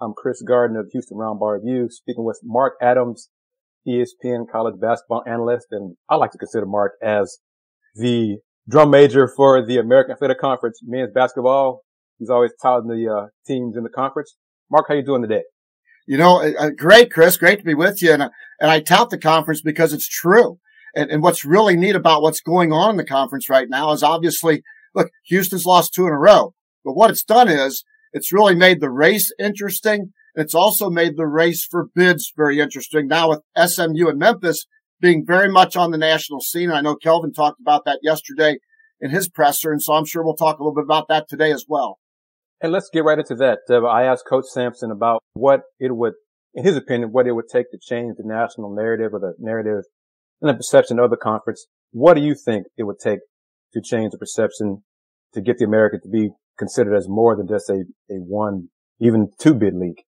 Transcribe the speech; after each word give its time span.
I'm 0.00 0.14
Chris 0.16 0.42
Gardner 0.42 0.80
of 0.80 0.90
Houston 0.92 1.18
Roundball 1.18 1.60
Review, 1.60 1.88
speaking 1.90 2.24
with 2.24 2.38
Mark 2.44 2.74
Adams, 2.80 3.30
ESPN 3.86 4.48
college 4.50 4.80
basketball 4.80 5.24
analyst, 5.26 5.66
and 5.72 5.96
I 6.08 6.14
like 6.14 6.30
to 6.32 6.38
consider 6.38 6.66
Mark 6.66 6.92
as 7.02 7.38
the 7.96 8.36
drum 8.68 8.90
major 8.90 9.26
for 9.26 9.64
the 9.64 9.78
American 9.78 10.12
Athletic 10.12 10.38
Conference 10.38 10.78
men's 10.84 11.10
basketball. 11.12 11.82
He's 12.18 12.30
always 12.30 12.52
touting 12.62 12.88
the 12.88 13.12
uh, 13.12 13.26
teams 13.44 13.76
in 13.76 13.82
the 13.82 13.88
conference. 13.90 14.36
Mark, 14.70 14.86
how 14.86 14.94
you 14.94 15.04
doing 15.04 15.22
today? 15.22 15.42
You 16.06 16.16
know, 16.16 16.42
uh, 16.42 16.70
great, 16.70 17.12
Chris. 17.12 17.36
Great 17.36 17.58
to 17.58 17.64
be 17.64 17.74
with 17.74 18.00
you. 18.00 18.12
And, 18.12 18.22
uh, 18.22 18.30
and 18.60 18.70
I 18.70 18.80
tout 18.80 19.10
the 19.10 19.18
conference 19.18 19.62
because 19.62 19.92
it's 19.92 20.08
true. 20.08 20.60
And, 20.94 21.10
and 21.10 21.22
what's 21.24 21.44
really 21.44 21.76
neat 21.76 21.96
about 21.96 22.22
what's 22.22 22.40
going 22.40 22.72
on 22.72 22.90
in 22.90 22.96
the 22.98 23.04
conference 23.04 23.50
right 23.50 23.68
now 23.68 23.90
is 23.90 24.04
obviously, 24.04 24.62
look, 24.94 25.10
Houston's 25.24 25.66
lost 25.66 25.92
two 25.92 26.06
in 26.06 26.12
a 26.12 26.18
row, 26.18 26.54
but 26.84 26.94
what 26.94 27.10
it's 27.10 27.24
done 27.24 27.48
is 27.48 27.84
it's 28.12 28.32
really 28.32 28.54
made 28.54 28.80
the 28.80 28.90
race 28.90 29.32
interesting. 29.38 30.12
It's 30.34 30.54
also 30.54 30.88
made 30.88 31.16
the 31.16 31.26
race 31.26 31.66
for 31.68 31.88
bids 31.94 32.32
very 32.36 32.60
interesting. 32.60 33.08
Now 33.08 33.30
with 33.30 33.40
SMU 33.56 34.08
and 34.08 34.18
Memphis 34.18 34.66
being 35.00 35.24
very 35.26 35.50
much 35.50 35.76
on 35.76 35.90
the 35.90 35.98
national 35.98 36.40
scene. 36.40 36.70
I 36.70 36.80
know 36.80 36.96
Kelvin 36.96 37.32
talked 37.32 37.60
about 37.60 37.84
that 37.84 38.00
yesterday 38.02 38.58
in 39.00 39.10
his 39.10 39.28
presser. 39.28 39.70
And 39.70 39.82
so 39.82 39.94
I'm 39.94 40.04
sure 40.04 40.24
we'll 40.24 40.34
talk 40.34 40.58
a 40.58 40.62
little 40.62 40.74
bit 40.74 40.84
about 40.84 41.08
that 41.08 41.28
today 41.28 41.52
as 41.52 41.64
well. 41.68 41.98
And 42.60 42.72
let's 42.72 42.90
get 42.92 43.04
right 43.04 43.18
into 43.18 43.36
that. 43.36 43.60
Uh, 43.70 43.86
I 43.86 44.04
asked 44.04 44.24
Coach 44.28 44.46
Sampson 44.52 44.90
about 44.90 45.22
what 45.34 45.60
it 45.78 45.94
would, 45.94 46.14
in 46.54 46.64
his 46.64 46.76
opinion, 46.76 47.10
what 47.12 47.26
it 47.26 47.32
would 47.32 47.48
take 47.50 47.70
to 47.70 47.78
change 47.80 48.16
the 48.16 48.26
national 48.26 48.74
narrative 48.74 49.14
or 49.14 49.20
the 49.20 49.34
narrative 49.38 49.84
and 50.40 50.50
the 50.50 50.54
perception 50.54 50.98
of 50.98 51.10
the 51.10 51.16
conference. 51.16 51.66
What 51.92 52.14
do 52.14 52.20
you 52.20 52.34
think 52.34 52.66
it 52.76 52.82
would 52.82 52.98
take 52.98 53.20
to 53.74 53.80
change 53.80 54.10
the 54.10 54.18
perception 54.18 54.82
to 55.34 55.40
get 55.40 55.58
the 55.58 55.64
American 55.64 56.00
to 56.02 56.08
be 56.08 56.30
considered 56.58 56.96
as 56.96 57.08
more 57.08 57.36
than 57.36 57.48
just 57.48 57.70
a, 57.70 57.84
a 58.10 58.14
one, 58.14 58.68
even 59.00 59.30
two 59.38 59.54
bid 59.54 59.74
league? 59.74 60.02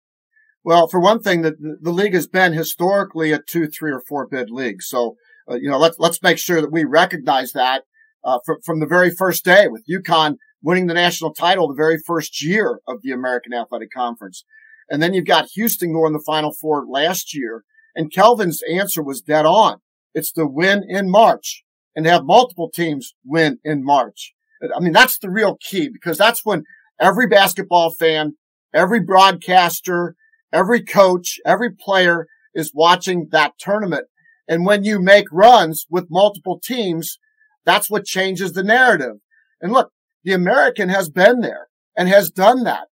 Well, 0.64 0.88
for 0.88 1.00
one 1.00 1.22
thing, 1.22 1.42
the, 1.42 1.56
the 1.82 1.92
league 1.92 2.14
has 2.14 2.28
been 2.28 2.54
historically 2.54 3.32
a 3.32 3.40
two, 3.40 3.68
three, 3.68 3.92
or 3.92 4.02
four 4.08 4.28
bid 4.28 4.50
league. 4.50 4.82
So, 4.82 5.16
uh, 5.50 5.56
you 5.56 5.70
know, 5.70 5.78
let's 5.78 5.98
let's 6.00 6.22
make 6.22 6.38
sure 6.38 6.62
that 6.62 6.72
we 6.72 6.84
recognize 6.84 7.54
that 7.54 7.84
uh, 8.24 8.40
from 8.46 8.58
from 8.64 8.80
the 8.80 8.88
very 8.88 9.10
first 9.10 9.46
day 9.46 9.68
with 9.68 9.86
UConn 9.90 10.36
winning 10.62 10.88
the 10.88 10.94
national 10.94 11.34
title 11.34 11.68
the 11.70 11.74
very 11.74 11.98
first 12.06 12.44
year 12.44 12.82
of 12.88 13.02
the 13.02 13.12
American 13.12 13.54
Athletic 13.54 13.92
Conference, 13.96 14.44
and 14.90 15.02
then 15.02 15.14
you've 15.14 15.26
got 15.26 15.50
Houston 15.56 15.94
going 15.94 16.14
the 16.14 16.24
Final 16.26 16.52
Four 16.52 16.86
last 16.86 17.34
year. 17.34 17.64
And 17.96 18.14
Kelvin's 18.14 18.62
answer 18.72 19.04
was 19.04 19.22
dead 19.22 19.46
on. 19.46 19.78
It's 20.14 20.32
the 20.32 20.48
win 20.48 20.84
in 20.88 21.10
March 21.10 21.64
and 21.96 22.06
have 22.06 22.24
multiple 22.24 22.70
teams 22.70 23.14
win 23.26 23.60
in 23.64 23.84
March. 23.84 24.34
I 24.62 24.80
mean, 24.80 24.94
that's 24.94 25.20
the 25.20 25.30
real 25.30 25.58
key 25.62 25.90
because 25.90 26.18
that's 26.18 26.44
when 26.44 26.64
every 27.00 27.28
basketball 27.28 27.92
fan, 27.92 28.34
every 28.74 29.00
broadcaster, 29.00 30.16
every 30.52 30.84
coach, 30.84 31.40
every 31.46 31.72
player 31.72 32.28
is 32.54 32.72
watching 32.74 33.28
that 33.32 33.54
tournament. 33.60 34.08
And 34.48 34.66
when 34.66 34.84
you 34.84 35.00
make 35.00 35.26
runs 35.32 35.86
with 35.90 36.08
multiple 36.10 36.60
teams, 36.60 37.20
that's 37.66 37.90
what 37.90 38.06
changes 38.06 38.54
the 38.54 38.64
narrative. 38.64 39.18
And 39.62 39.72
look, 39.72 39.92
the 40.24 40.34
American 40.34 40.90
has 40.90 41.10
been 41.10 41.42
there 41.42 41.68
and 41.96 42.10
has 42.10 42.32
done 42.32 42.64
that. 42.64 42.88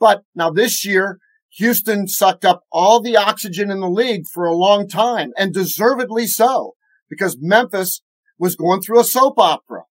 But 0.00 0.22
now 0.34 0.50
this 0.50 0.84
year, 0.84 1.18
Houston 1.56 2.06
sucked 2.06 2.44
up 2.44 2.62
all 2.70 3.00
the 3.00 3.16
oxygen 3.16 3.70
in 3.70 3.80
the 3.80 3.88
league 3.88 4.24
for 4.32 4.44
a 4.44 4.54
long 4.54 4.88
time 4.88 5.32
and 5.38 5.54
deservedly 5.54 6.26
so 6.26 6.74
because 7.08 7.38
Memphis 7.40 8.02
was 8.38 8.56
going 8.56 8.82
through 8.82 9.00
a 9.00 9.04
soap 9.04 9.38
opera. 9.38 9.84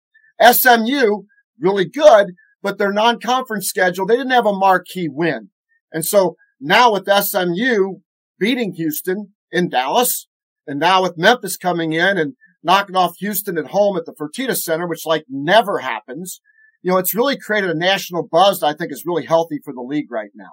SMU, 0.41 1.22
really 1.58 1.88
good, 1.88 2.34
but 2.62 2.78
their 2.78 2.92
non-conference 2.92 3.66
schedule, 3.66 4.06
they 4.06 4.16
didn't 4.16 4.33
have 4.33 4.47
a 4.47 4.52
marquee 4.52 5.08
win. 5.11 5.50
And 5.92 6.05
so 6.05 6.36
now 6.61 6.92
with 6.92 7.08
SMU 7.08 8.00
beating 8.38 8.75
Houston 8.75 9.34
in 9.50 9.69
Dallas 9.69 10.28
and 10.66 10.78
now 10.78 11.03
with 11.03 11.19
Memphis 11.19 11.56
coming 11.56 11.92
in 11.92 12.16
and 12.16 12.34
knocking 12.62 12.97
off 12.97 13.16
Houston 13.19 13.58
at 13.58 13.69
home 13.69 13.97
at 13.97 14.05
the 14.06 14.14
Fertitta 14.14 14.56
Center, 14.56 14.87
which 14.87 15.04
like 15.04 15.25
never 15.28 15.78
happens, 15.78 16.41
you 16.82 16.91
know, 16.91 16.99
it's 16.99 17.14
really 17.14 17.37
created 17.37 17.70
a 17.70 17.78
national 17.78 18.26
buzz 18.26 18.60
that 18.60 18.66
I 18.66 18.75
think 18.75 18.93
is 18.93 19.04
really 19.06 19.25
healthy 19.26 19.60
for 19.64 19.72
the 19.72 19.82
league 19.82 20.10
right 20.10 20.31
now. 20.34 20.50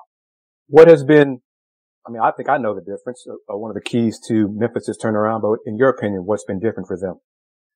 What 0.68 0.88
has 0.88 1.04
been, 1.04 1.42
I 2.08 2.12
mean, 2.12 2.22
I 2.22 2.32
think 2.32 2.50
I 2.50 2.58
know 2.58 2.76
the 2.76 2.82
difference. 2.82 3.26
Uh, 3.28 3.58
one 3.58 3.72
of 3.72 3.76
the 3.76 3.82
keys 3.82 4.20
to 4.28 4.48
Memphis's 4.52 4.98
turnaround, 5.04 5.42
but 5.42 5.60
in 5.66 5.78
your 5.78 5.90
opinion, 5.90 6.24
what's 6.26 6.44
been 6.44 6.60
different 6.60 6.88
for 6.88 6.98
them? 6.98 7.16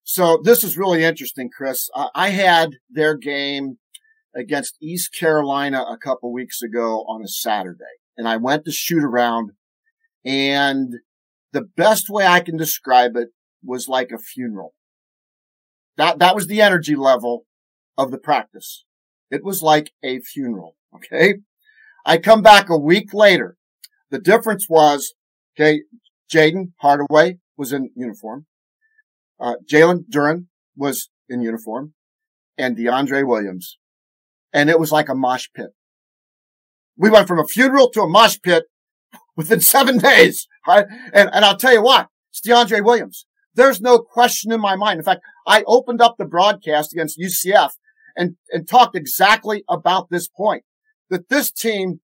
So 0.04 0.40
this 0.44 0.64
is 0.64 0.78
really 0.78 1.04
interesting, 1.04 1.50
Chris. 1.56 1.90
Uh, 1.96 2.10
I 2.14 2.30
had 2.30 2.72
their 2.90 3.16
game 3.16 3.78
against 4.36 4.78
East 4.82 5.16
Carolina 5.18 5.84
a 5.84 5.98
couple 5.98 6.34
weeks 6.34 6.62
ago 6.62 7.06
on 7.08 7.24
a 7.24 7.28
Saturday 7.28 7.84
and 8.18 8.28
I 8.28 8.38
went 8.38 8.66
to 8.66 8.72
shoot 8.72 9.04
around 9.04 9.52
and 10.26 10.96
the 11.52 11.62
best 11.62 12.10
way 12.10 12.26
I 12.26 12.40
can 12.40 12.58
describe 12.58 13.16
it 13.16 13.30
was 13.64 13.88
like 13.88 14.12
a 14.12 14.18
funeral. 14.18 14.74
That, 15.98 16.20
that 16.20 16.36
was 16.36 16.48
the 16.48 16.62
energy 16.62 16.96
level 16.96 17.46
of 17.98 18.12
the 18.12 18.18
practice. 18.18 18.86
It 19.30 19.44
was 19.44 19.62
like 19.62 19.92
a 20.04 20.20
funeral. 20.20 20.76
Okay. 20.96 21.36
I 22.06 22.18
come 22.18 22.42
back 22.42 22.70
a 22.70 22.78
week 22.78 23.14
later. 23.14 23.58
The 24.10 24.20
difference 24.20 24.68
was, 24.68 25.14
okay, 25.56 25.84
Jayden 26.32 26.74
Hardaway 26.78 27.38
was 27.56 27.72
in 27.72 27.92
uniform. 27.96 28.48
Uh, 29.44 29.56
Jalen 29.70 30.06
Duren 30.10 30.46
was 30.78 31.10
in 31.28 31.42
uniform 31.42 31.94
and 32.58 32.78
DeAndre 32.78 33.28
Williams. 33.28 33.78
And 34.54 34.70
it 34.70 34.80
was 34.80 34.92
like 34.92 35.10
a 35.10 35.16
mosh 35.16 35.48
pit. 35.54 35.72
We 36.96 37.10
went 37.10 37.28
from 37.28 37.40
a 37.40 37.46
funeral 37.46 37.90
to 37.90 38.02
a 38.02 38.10
mosh 38.10 38.38
pit 38.42 38.64
within 39.36 39.60
seven 39.60 39.98
days. 39.98 40.48
Right? 40.66 40.86
And, 41.14 41.30
and 41.34 41.44
I'll 41.44 41.58
tell 41.58 41.74
you 41.74 41.84
what, 41.84 42.08
it's 42.32 42.40
DeAndre 42.48 42.86
Williams. 42.86 43.26
There's 43.54 43.82
no 43.82 44.00
question 44.00 44.54
in 44.54 44.62
my 44.62 44.78
mind. 44.78 45.00
In 45.00 45.04
fact, 45.04 45.22
I 45.46 45.64
opened 45.68 46.02
up 46.02 46.16
the 46.18 46.26
broadcast 46.26 46.94
against 46.94 47.20
UCF 47.20 47.72
and, 48.16 48.38
and 48.50 48.68
talked 48.68 48.96
exactly 48.96 49.66
about 49.68 50.10
this 50.10 50.30
point 50.30 50.64
that 51.10 51.28
this 51.28 51.52
team, 51.52 52.00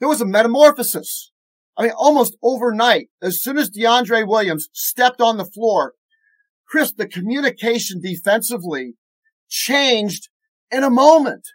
there 0.00 0.08
was 0.08 0.22
a 0.22 0.26
metamorphosis. 0.26 1.32
I 1.76 1.82
mean, 1.82 1.92
almost 1.96 2.36
overnight, 2.42 3.08
as 3.22 3.42
soon 3.42 3.58
as 3.58 3.70
DeAndre 3.70 4.26
Williams 4.26 4.68
stepped 4.72 5.20
on 5.20 5.36
the 5.36 5.44
floor, 5.44 5.92
Chris, 6.68 6.92
the 6.92 7.08
communication 7.08 8.00
defensively 8.00 8.94
changed 9.48 10.28
in 10.70 10.84
a 10.84 10.90
moment. 10.90 11.46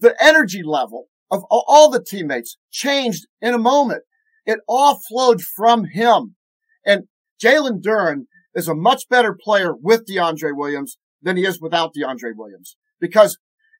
The 0.00 0.14
energy 0.22 0.62
level, 0.62 1.08
of 1.30 1.44
all 1.50 1.90
the 1.90 2.02
teammates 2.02 2.58
changed 2.70 3.26
in 3.40 3.54
a 3.54 3.58
moment. 3.58 4.02
It 4.46 4.60
all 4.68 5.00
flowed 5.08 5.40
from 5.40 5.84
him. 5.84 6.36
And 6.84 7.04
Jalen 7.42 7.82
Duren 7.82 8.26
is 8.54 8.68
a 8.68 8.74
much 8.74 9.08
better 9.08 9.36
player 9.38 9.72
with 9.74 10.06
DeAndre 10.06 10.56
Williams 10.56 10.98
than 11.22 11.36
he 11.36 11.44
is 11.44 11.60
without 11.60 11.92
DeAndre 11.94 12.32
Williams. 12.34 12.76
Because 13.00 13.38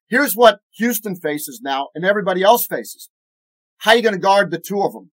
here's 0.09 0.35
what 0.35 0.61
Houston 0.77 1.17
faces 1.17 1.61
now 1.63 1.89
and 1.95 2.05
everybody 2.05 2.43
else 2.43 2.67
faces. 2.67 3.11
How 3.79 3.93
are 3.93 3.97
you 3.97 4.03
going 4.03 4.15
to 4.15 4.21
guard 4.21 4.51
the 4.51 4.59
two 4.59 4.83
of 4.83 4.93
them? 4.93 5.11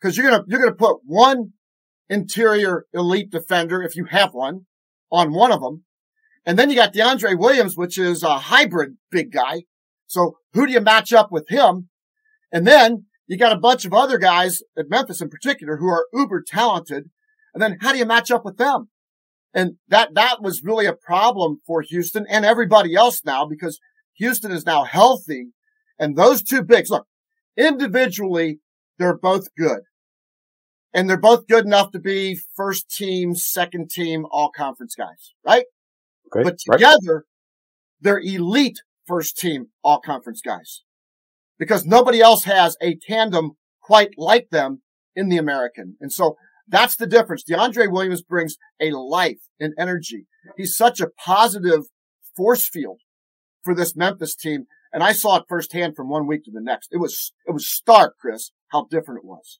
Cause 0.00 0.16
you're 0.16 0.28
going 0.28 0.40
to, 0.40 0.44
you're 0.48 0.60
going 0.60 0.72
to 0.72 0.76
put 0.76 1.00
one 1.04 1.52
interior 2.08 2.86
elite 2.92 3.30
defender, 3.30 3.82
if 3.82 3.96
you 3.96 4.06
have 4.06 4.32
one, 4.32 4.66
on 5.12 5.32
one 5.32 5.52
of 5.52 5.60
them. 5.60 5.84
And 6.44 6.58
then 6.58 6.70
you 6.70 6.74
got 6.74 6.92
DeAndre 6.92 7.38
Williams, 7.38 7.76
which 7.76 7.96
is 7.96 8.24
a 8.24 8.38
hybrid 8.38 8.96
big 9.12 9.30
guy 9.30 9.62
so 10.12 10.36
who 10.52 10.66
do 10.66 10.74
you 10.74 10.80
match 10.82 11.14
up 11.14 11.32
with 11.32 11.48
him? 11.48 11.88
And 12.52 12.66
then 12.66 13.06
you 13.26 13.38
got 13.38 13.56
a 13.56 13.58
bunch 13.58 13.86
of 13.86 13.94
other 13.94 14.18
guys 14.18 14.60
at 14.76 14.90
Memphis 14.90 15.22
in 15.22 15.30
particular 15.30 15.78
who 15.78 15.88
are 15.88 16.06
uber 16.12 16.44
talented. 16.46 17.08
And 17.54 17.62
then 17.62 17.78
how 17.80 17.92
do 17.92 17.98
you 17.98 18.04
match 18.04 18.30
up 18.30 18.44
with 18.44 18.58
them? 18.58 18.90
And 19.54 19.76
that, 19.88 20.12
that 20.12 20.42
was 20.42 20.62
really 20.62 20.84
a 20.84 20.92
problem 20.92 21.62
for 21.66 21.80
Houston 21.80 22.26
and 22.28 22.44
everybody 22.44 22.94
else 22.94 23.24
now 23.24 23.46
because 23.46 23.80
Houston 24.18 24.52
is 24.52 24.66
now 24.66 24.84
healthy. 24.84 25.52
And 25.98 26.14
those 26.14 26.42
two 26.42 26.62
bigs, 26.62 26.90
look, 26.90 27.06
individually, 27.56 28.60
they're 28.98 29.16
both 29.16 29.48
good. 29.56 29.80
And 30.94 31.08
they're 31.08 31.16
both 31.16 31.46
good 31.46 31.64
enough 31.64 31.90
to 31.92 31.98
be 31.98 32.38
first 32.54 32.90
team, 32.90 33.34
second 33.34 33.90
team, 33.90 34.26
all 34.30 34.50
conference 34.50 34.94
guys, 34.94 35.32
right? 35.46 35.64
Okay, 36.26 36.42
but 36.44 36.58
together, 36.58 37.14
right. 37.14 37.22
they're 38.00 38.20
elite 38.20 38.82
first 39.06 39.38
team 39.38 39.68
all 39.82 40.00
conference 40.00 40.40
guys 40.40 40.82
because 41.58 41.86
nobody 41.86 42.20
else 42.20 42.44
has 42.44 42.76
a 42.82 42.96
tandem 42.96 43.52
quite 43.80 44.10
like 44.16 44.50
them 44.50 44.82
in 45.14 45.28
the 45.28 45.38
American. 45.38 45.96
And 46.00 46.12
so 46.12 46.36
that's 46.68 46.96
the 46.96 47.06
difference. 47.06 47.44
DeAndre 47.48 47.90
Williams 47.90 48.22
brings 48.22 48.56
a 48.80 48.92
life 48.92 49.40
and 49.60 49.74
energy. 49.78 50.26
He's 50.56 50.76
such 50.76 51.00
a 51.00 51.10
positive 51.24 51.82
force 52.36 52.68
field 52.68 53.00
for 53.62 53.74
this 53.74 53.94
Memphis 53.96 54.34
team. 54.34 54.64
And 54.92 55.02
I 55.02 55.12
saw 55.12 55.36
it 55.36 55.44
firsthand 55.48 55.96
from 55.96 56.08
one 56.08 56.26
week 56.26 56.44
to 56.44 56.50
the 56.50 56.60
next. 56.60 56.88
It 56.92 56.98
was, 56.98 57.32
it 57.46 57.52
was 57.52 57.70
stark, 57.70 58.16
Chris, 58.20 58.52
how 58.68 58.86
different 58.90 59.20
it 59.22 59.26
was. 59.26 59.58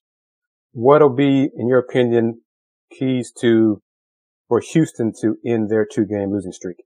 What'll 0.73 1.15
be, 1.15 1.49
in 1.55 1.67
your 1.67 1.79
opinion, 1.79 2.41
keys 2.91 3.31
to, 3.39 3.81
for 4.47 4.59
Houston 4.59 5.13
to 5.21 5.35
end 5.45 5.69
their 5.69 5.85
two 5.85 6.05
game 6.05 6.31
losing 6.31 6.51
streak? 6.51 6.77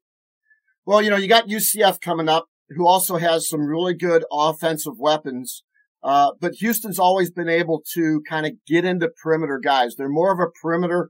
Well, 0.86 1.02
you 1.02 1.10
know, 1.10 1.18
you 1.18 1.28
got 1.28 1.48
UCF 1.48 2.00
coming 2.00 2.30
up, 2.30 2.48
who 2.70 2.86
also 2.86 3.18
has 3.18 3.48
some 3.48 3.62
really 3.62 3.94
good 3.94 4.24
offensive 4.32 5.00
weapons. 5.00 5.64
Uh, 6.04 6.32
but 6.40 6.54
Houston's 6.56 7.00
always 7.00 7.32
been 7.32 7.50
able 7.50 7.82
to 7.94 8.22
kind 8.30 8.46
of 8.46 8.54
get 8.68 8.86
into 8.86 9.10
perimeter 9.22 9.60
guys. 9.60 9.96
They're 9.96 10.10
more 10.10 10.32
of 10.32 10.40
a 10.40 10.52
perimeter 10.62 11.10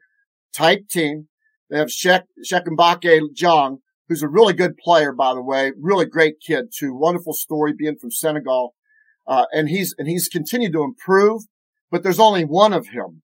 type 0.56 0.88
team. 0.90 1.28
They 1.70 1.78
have 1.78 1.90
Cheikh, 1.90 2.24
Shekimbake 2.50 3.34
Jong, 3.36 3.80
who's 4.08 4.24
a 4.24 4.30
really 4.30 4.54
good 4.54 4.78
player, 4.78 5.12
by 5.12 5.34
the 5.34 5.42
way, 5.42 5.74
really 5.80 6.06
great 6.06 6.36
kid 6.46 6.66
too. 6.76 6.96
Wonderful 6.96 7.34
story 7.34 7.74
being 7.78 7.98
from 8.00 8.12
Senegal. 8.12 8.74
Uh, 9.28 9.46
and 9.52 9.68
he's, 9.68 9.94
and 9.98 10.08
he's 10.08 10.30
continued 10.30 10.72
to 10.74 10.84
improve, 10.84 11.42
but 11.92 12.04
there's 12.04 12.20
only 12.20 12.44
one 12.44 12.74
of 12.74 12.88
him. 12.88 13.22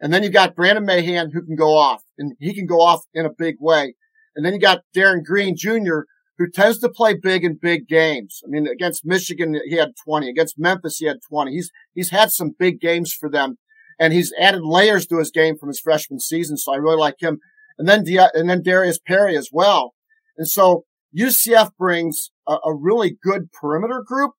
And 0.00 0.12
then 0.12 0.22
you 0.22 0.30
got 0.30 0.54
Brandon 0.54 0.86
Mahan 0.86 1.30
who 1.32 1.42
can 1.44 1.56
go 1.56 1.76
off 1.76 2.02
and 2.16 2.34
he 2.38 2.54
can 2.54 2.66
go 2.66 2.80
off 2.80 3.02
in 3.12 3.26
a 3.26 3.30
big 3.36 3.56
way. 3.58 3.94
And 4.36 4.46
then 4.46 4.54
you 4.54 4.60
got 4.60 4.82
Darin 4.94 5.24
Green 5.24 5.56
Jr., 5.56 6.02
who 6.38 6.48
tends 6.48 6.78
to 6.78 6.88
play 6.88 7.14
big 7.14 7.44
in 7.44 7.58
big 7.60 7.88
games. 7.88 8.40
I 8.44 8.48
mean, 8.48 8.68
against 8.68 9.04
Michigan, 9.04 9.60
he 9.64 9.76
had 9.76 9.94
20. 10.04 10.28
Against 10.30 10.58
Memphis, 10.58 10.98
he 10.98 11.06
had 11.06 11.18
20. 11.28 11.50
He's, 11.50 11.70
he's 11.94 12.10
had 12.10 12.30
some 12.30 12.54
big 12.56 12.80
games 12.80 13.12
for 13.12 13.28
them 13.28 13.58
and 13.98 14.12
he's 14.12 14.32
added 14.38 14.62
layers 14.62 15.06
to 15.06 15.18
his 15.18 15.30
game 15.30 15.56
from 15.58 15.68
his 15.68 15.80
freshman 15.80 16.20
season. 16.20 16.56
So 16.56 16.72
I 16.72 16.76
really 16.76 16.96
like 16.96 17.16
him. 17.20 17.38
And 17.78 17.88
then, 17.88 18.04
and 18.34 18.48
then 18.48 18.62
Darius 18.62 18.98
Perry 18.98 19.36
as 19.36 19.50
well. 19.52 19.94
And 20.36 20.48
so 20.48 20.84
UCF 21.16 21.70
brings 21.78 22.30
a, 22.46 22.56
a 22.64 22.74
really 22.74 23.16
good 23.22 23.50
perimeter 23.52 24.02
group, 24.06 24.32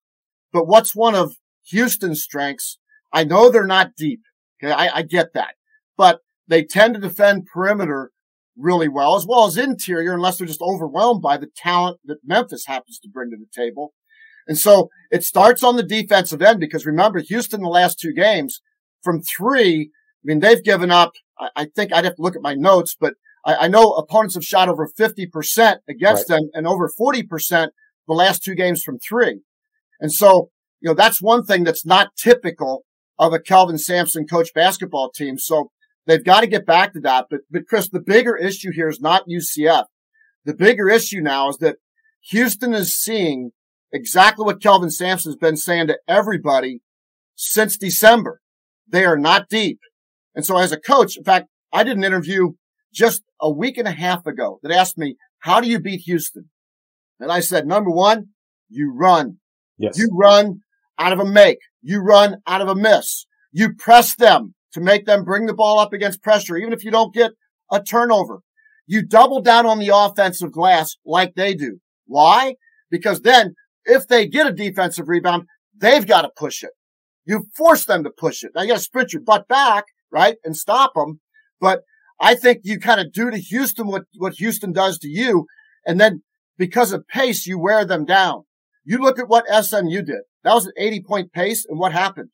but 0.54 0.68
what's 0.68 0.96
one 0.96 1.16
of 1.16 1.34
Houston's 1.70 2.24
strengths? 2.24 2.80
I 3.12 3.24
know 3.24 3.50
they're 3.50 3.66
not 3.66 3.96
deep. 3.98 4.22
Okay. 4.62 4.74
I, 4.74 4.98
I 4.98 5.02
get 5.04 5.34
that, 5.34 5.56
but 5.98 6.20
they 6.48 6.64
tend 6.64 6.96
to 6.96 7.00
defend 7.00 7.48
perimeter 7.52 8.12
really 8.58 8.90
well, 8.90 9.16
as 9.16 9.26
well 9.26 9.46
as 9.46 9.58
interior, 9.58 10.14
unless 10.14 10.38
they're 10.38 10.48
just 10.48 10.62
overwhelmed 10.62 11.22
by 11.22 11.38
the 11.38 11.50
talent 11.56 12.00
that 12.06 12.18
Memphis 12.26 12.66
happens 12.66 13.00
to 13.00 13.10
bring 13.10 13.32
to 13.32 13.38
the 13.38 13.48
table. 13.54 13.94
And 14.48 14.58
so 14.58 14.90
it 15.12 15.24
starts 15.24 15.64
on 15.64 15.76
the 15.76 15.84
defensive 15.84 16.42
end 16.42 16.60
because 16.60 16.86
remember, 16.86 17.20
Houston, 17.20 17.62
the 17.62 17.70
last 17.70 18.00
two 18.00 18.14
games 18.14 18.62
from 19.04 19.22
three, 19.22 19.92
I 19.92 20.24
mean, 20.24 20.40
they've 20.40 20.64
given 20.64 20.92
up, 20.92 21.14
I, 21.40 21.50
I 21.56 21.66
think 21.66 21.94
I'd 21.94 22.06
have 22.06 22.16
to 22.16 22.22
look 22.22 22.36
at 22.36 22.42
my 22.42 22.56
notes, 22.56 22.96
but 23.00 23.14
I, 23.46 23.56
I 23.56 23.68
know 23.68 23.92
opponents 23.94 24.34
have 24.36 24.44
shot 24.44 24.68
over 24.68 24.90
50% 25.00 25.78
against 25.88 26.30
right. 26.30 26.38
them 26.38 26.50
and 26.54 26.68
over 26.68 26.90
40% 27.00 27.70
the 28.08 28.14
last 28.14 28.44
two 28.44 28.56
games 28.56 28.84
from 28.84 28.98
three. 29.00 29.42
And 30.00 30.12
so, 30.12 30.50
you 30.82 30.90
know, 30.90 30.96
that's 30.96 31.22
one 31.22 31.46
thing 31.46 31.64
that's 31.64 31.86
not 31.86 32.16
typical 32.22 32.86
of 33.20 33.34
a 33.34 33.40
Kelvin 33.40 33.78
Sampson 33.78 34.26
coach 34.26 34.54
basketball 34.56 35.12
team. 35.12 35.38
So 35.38 35.72
they've 36.08 36.24
got 36.24 36.42
to 36.42 36.48
get 36.48 36.66
back 36.66 36.94
to 36.94 37.02
that. 37.02 37.26
But, 37.30 37.42
but 37.52 37.68
Chris, 37.68 37.90
the 37.90 38.00
bigger 38.00 38.36
issue 38.36 38.72
here 38.72 38.90
is 38.90 39.02
not 39.02 39.28
UCF. 39.30 39.84
The 40.46 40.56
bigger 40.56 40.90
issue 40.90 41.22
now 41.22 41.50
is 41.50 41.58
that 41.58 41.76
Houston 42.30 42.74
is 42.74 42.96
seeing 42.96 43.52
exactly 43.92 44.46
what 44.46 44.62
Kelvin 44.62 44.90
Sampson's 44.90 45.36
been 45.36 45.58
saying 45.58 45.88
to 45.88 46.00
everybody 46.08 46.82
since 47.36 47.78
December. 47.78 48.40
They 48.88 49.06
are 49.06 49.18
not 49.18 49.50
deep. 49.50 49.80
And 50.34 50.46
so 50.46 50.58
as 50.58 50.72
a 50.72 50.80
coach, 50.80 51.18
in 51.18 51.24
fact, 51.24 51.48
I 51.74 51.84
did 51.84 51.98
an 51.98 52.04
interview 52.04 52.54
just 52.94 53.22
a 53.42 53.52
week 53.52 53.78
and 53.78 53.88
a 53.88 53.92
half 53.92 54.26
ago 54.26 54.60
that 54.64 54.72
asked 54.72 54.98
me, 54.98 55.18
how 55.40 55.60
do 55.60 55.68
you 55.68 55.80
beat 55.80 56.02
Houston? 56.06 56.50
And 57.20 57.32
I 57.32 57.42
said, 57.42 57.68
number 57.68 57.92
one, 57.92 58.30
you 58.70 58.94
run. 58.96 59.38
Yes. 59.78 59.98
You 59.98 60.10
run 60.14 60.62
out 60.98 61.14
of 61.14 61.20
a 61.20 61.26
make. 61.26 61.60
You 61.82 62.02
run 62.02 62.38
out 62.48 62.62
of 62.62 62.68
a 62.68 62.76
miss. 62.76 63.26
You 63.52 63.74
press 63.74 64.16
them 64.16 64.54
to 64.74 64.82
make 64.82 65.06
them 65.06 65.24
bring 65.24 65.46
the 65.46 65.54
ball 65.54 65.80
up 65.80 65.94
against 65.94 66.22
pressure, 66.22 66.58
even 66.58 66.74
if 66.74 66.84
you 66.84 66.92
don't 66.92 67.14
get 67.14 67.32
a 67.72 67.82
turnover. 67.82 68.42
You 68.86 69.06
double 69.06 69.42
down 69.42 69.66
on 69.66 69.80
the 69.80 69.92
offensive 69.94 70.52
glass 70.52 70.96
like 71.06 71.36
they 71.36 71.54
do. 71.54 71.80
Why? 72.06 72.56
Because 72.90 73.22
then 73.22 73.54
if 73.86 74.08
they 74.08 74.28
get 74.28 74.48
a 74.48 74.54
defensive 74.54 75.08
rebound, 75.08 75.44
they've 75.76 76.06
got 76.06 76.24
to 76.24 76.32
push 76.36 76.64
it. 76.64 76.72
You 77.26 77.46
force 77.56 77.86
them 77.86 78.04
to 78.04 78.10
push 78.10 78.44
it. 78.44 78.52
Now 78.56 78.64
you 78.64 78.70
got 78.70 78.78
to 78.78 78.84
sprint 78.84 79.14
your 79.14 79.22
butt 79.22 79.48
back, 79.48 79.86
right? 80.12 80.38
And 80.44 80.56
stop 80.58 80.94
them. 80.96 81.20
But 81.60 81.82
I 82.20 82.36
think 82.36 82.62
you 82.64 82.80
kind 82.80 83.00
of 83.00 83.14
do 83.14 83.30
to 83.30 83.38
Houston 83.38 83.88
what, 83.88 84.04
what 84.18 84.34
Houston 84.34 84.74
does 84.74 84.98
to 85.00 85.08
you. 85.08 85.46
And 85.86 86.00
then 86.00 86.24
because 86.58 86.92
of 86.92 87.08
pace, 87.08 87.46
you 87.46 87.60
wear 87.60 87.86
them 87.86 88.06
down. 88.06 88.44
You 88.84 88.98
look 88.98 89.20
at 89.20 89.30
what 89.30 89.46
SMU 89.48 90.02
did. 90.02 90.22
That 90.44 90.54
was 90.54 90.66
an 90.66 90.74
80 90.78 91.04
point 91.04 91.34
pace. 91.34 91.66
And 91.68 91.80
what 91.80 91.92
happened? 91.92 92.30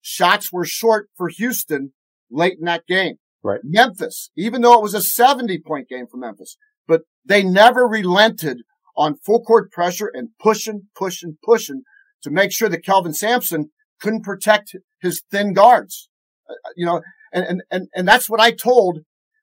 Shots 0.00 0.52
were 0.52 0.64
short 0.64 1.08
for 1.16 1.28
Houston 1.28 1.92
late 2.30 2.58
in 2.58 2.64
that 2.66 2.86
game. 2.86 3.16
Right. 3.42 3.60
Memphis, 3.62 4.30
even 4.36 4.62
though 4.62 4.74
it 4.74 4.82
was 4.82 4.94
a 4.94 5.02
70 5.02 5.60
point 5.60 5.88
game 5.88 6.06
for 6.10 6.16
Memphis, 6.16 6.56
but 6.86 7.02
they 7.24 7.42
never 7.42 7.86
relented 7.86 8.58
on 8.96 9.16
full 9.24 9.42
court 9.42 9.70
pressure 9.70 10.10
and 10.12 10.30
pushing, 10.40 10.88
pushing, 10.96 11.38
pushing 11.44 11.82
to 12.22 12.30
make 12.30 12.52
sure 12.52 12.68
that 12.68 12.84
Kelvin 12.84 13.12
Sampson 13.12 13.70
couldn't 14.00 14.24
protect 14.24 14.74
his 15.00 15.22
thin 15.30 15.52
guards. 15.52 16.08
Uh, 16.48 16.54
you 16.76 16.86
know, 16.86 17.02
and, 17.32 17.44
and, 17.44 17.62
and, 17.70 17.88
and 17.94 18.08
that's 18.08 18.28
what 18.28 18.40
I 18.40 18.50
told 18.50 19.00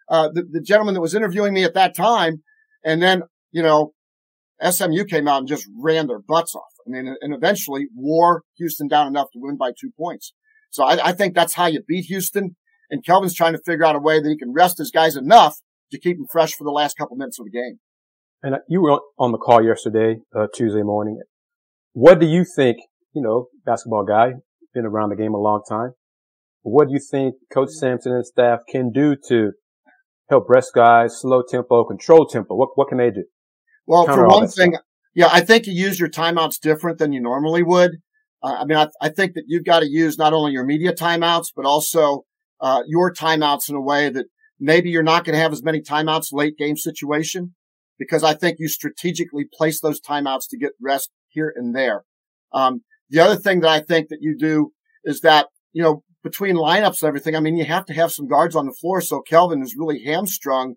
uh, 0.10 0.30
the, 0.34 0.44
the 0.44 0.62
gentleman 0.62 0.94
that 0.96 1.02
was 1.02 1.16
interviewing 1.16 1.54
me 1.54 1.64
at 1.64 1.76
that 1.76 1.96
time. 1.96 2.44
And 2.84 3.02
then, 3.02 3.24
you 3.52 3.64
know, 3.64 3.94
SMU 4.62 5.06
came 5.06 5.28
out 5.28 5.40
and 5.40 5.48
just 5.48 5.68
ran 5.80 6.08
their 6.08 6.20
butts 6.20 6.56
off. 6.56 6.73
I 6.88 6.91
mean, 6.91 7.15
and 7.21 7.33
eventually 7.33 7.88
wore 7.95 8.44
Houston 8.57 8.88
down 8.88 9.07
enough 9.07 9.27
to 9.33 9.39
win 9.39 9.57
by 9.57 9.71
two 9.71 9.91
points. 9.97 10.33
So 10.69 10.83
I, 10.83 11.09
I 11.09 11.12
think 11.13 11.35
that's 11.35 11.53
how 11.53 11.68
you 11.68 11.81
beat 11.88 12.06
Houston. 12.06 12.56
And 12.89 13.03
Kelvin's 13.06 13.35
trying 13.35 13.53
to 13.53 13.62
figure 13.65 13.85
out 13.85 13.95
a 13.95 14.00
way 14.00 14.19
that 14.19 14.30
he 14.30 14.38
can 14.38 14.53
rest 14.53 14.77
his 14.77 14.91
guys 14.91 15.15
enough 15.15 15.57
to 15.91 16.00
keep 16.00 16.18
them 16.18 16.27
fresh 16.31 16.53
for 16.53 16.63
the 16.63 16.71
last 16.71 16.97
couple 16.97 17.15
minutes 17.15 17.39
of 17.39 17.45
the 17.45 17.51
game. 17.51 17.80
And 18.41 18.57
you 18.68 18.81
were 18.81 19.00
on 19.18 19.31
the 19.31 19.38
call 19.38 19.63
yesterday, 19.63 20.18
uh, 20.35 20.47
Tuesday 20.53 20.83
morning. 20.83 21.21
What 21.94 22.19
do 22.19 22.25
you 22.25 22.44
think, 22.44 22.77
you 23.13 23.21
know, 23.21 23.47
basketball 23.65 24.03
guy, 24.03 24.33
been 24.74 24.85
around 24.85 25.09
the 25.09 25.15
game 25.15 25.33
a 25.33 25.39
long 25.39 25.62
time. 25.68 25.91
What 26.63 26.88
do 26.88 26.94
you 26.94 27.00
think 27.00 27.35
Coach 27.53 27.69
Sampson 27.69 28.13
and 28.13 28.25
staff 28.25 28.59
can 28.69 28.91
do 28.91 29.15
to 29.27 29.51
help 30.30 30.50
rest 30.50 30.71
guys, 30.74 31.19
slow 31.19 31.44
tempo, 31.47 31.83
control 31.83 32.25
tempo? 32.25 32.56
What, 32.56 32.69
what 32.75 32.88
can 32.88 32.97
they 32.97 33.12
do? 33.12 33.25
Well, 33.85 34.06
Counter 34.06 34.24
for 34.24 34.27
one 34.27 34.47
thing, 34.47 34.74
stuff. 34.74 34.83
Yeah, 35.15 35.30
I 35.31 35.42
think 35.42 35.68
you 35.68 35.74
use 35.74 36.00
your 36.00 36.10
timeouts 36.10 36.60
different 36.60 36.98
than 36.98 37.13
you 37.13 37.21
normally 37.21 37.63
would. 37.63 37.98
Uh, 38.42 38.57
I 38.60 38.65
mean, 38.65 38.77
I, 38.77 38.88
I, 39.01 39.10
think 39.10 39.36
that 39.36 39.45
you've 39.48 39.63
got 39.63 39.80
to 39.80 39.89
use 39.89 40.18
not 40.18 40.33
only 40.33 40.51
your 40.51 40.65
media 40.65 40.92
timeouts, 40.92 41.48
but 41.56 41.65
also 41.65 42.24
uh, 42.60 42.81
your 42.88 43.13
timeouts 43.13 43.69
in 43.69 43.75
a 43.75 43.81
way 43.81 44.10
that 44.10 44.25
maybe 44.60 44.89
you're 44.89 45.04
not 45.04 45.24
going 45.24 45.33
to 45.33 45.42
have 45.42 45.54
as 45.54 45.63
many 45.63 45.81
timeouts 45.81 46.27
late 46.33 46.57
game 46.57 46.75
situation 46.75 47.56
because 47.98 48.24
I 48.24 48.33
think 48.33 48.57
you 48.60 48.68
strategically 48.68 49.45
place 49.51 49.80
those 49.80 50.01
timeouts 50.01 50.50
to 50.50 50.57
get 50.57 50.71
rest 50.81 51.10
here 51.30 51.54
and 51.56 51.75
there. 51.75 52.04
Um, 52.51 52.81
the 53.09 53.19
other 53.19 53.36
thing 53.36 53.62
that 53.62 53.69
I 53.69 53.80
think 53.80 54.09
that 54.09 54.19
you 54.21 54.36
do 54.38 54.71
is 55.04 55.21
that, 55.21 55.48
you 55.71 55.83
know, 55.83 56.04
between 56.24 56.56
lineups 56.56 57.01
and 57.01 57.07
everything, 57.07 57.36
I 57.36 57.39
mean, 57.39 57.57
you 57.57 57.66
have 57.66 57.85
to 57.85 57.94
have 57.94 58.11
some 58.11 58.28
guards 58.28 58.56
on 58.56 58.66
the 58.66 58.76
floor. 58.80 59.02
So 59.02 59.21
Kelvin 59.21 59.61
is 59.61 59.76
really 59.78 60.04
hamstrung 60.04 60.76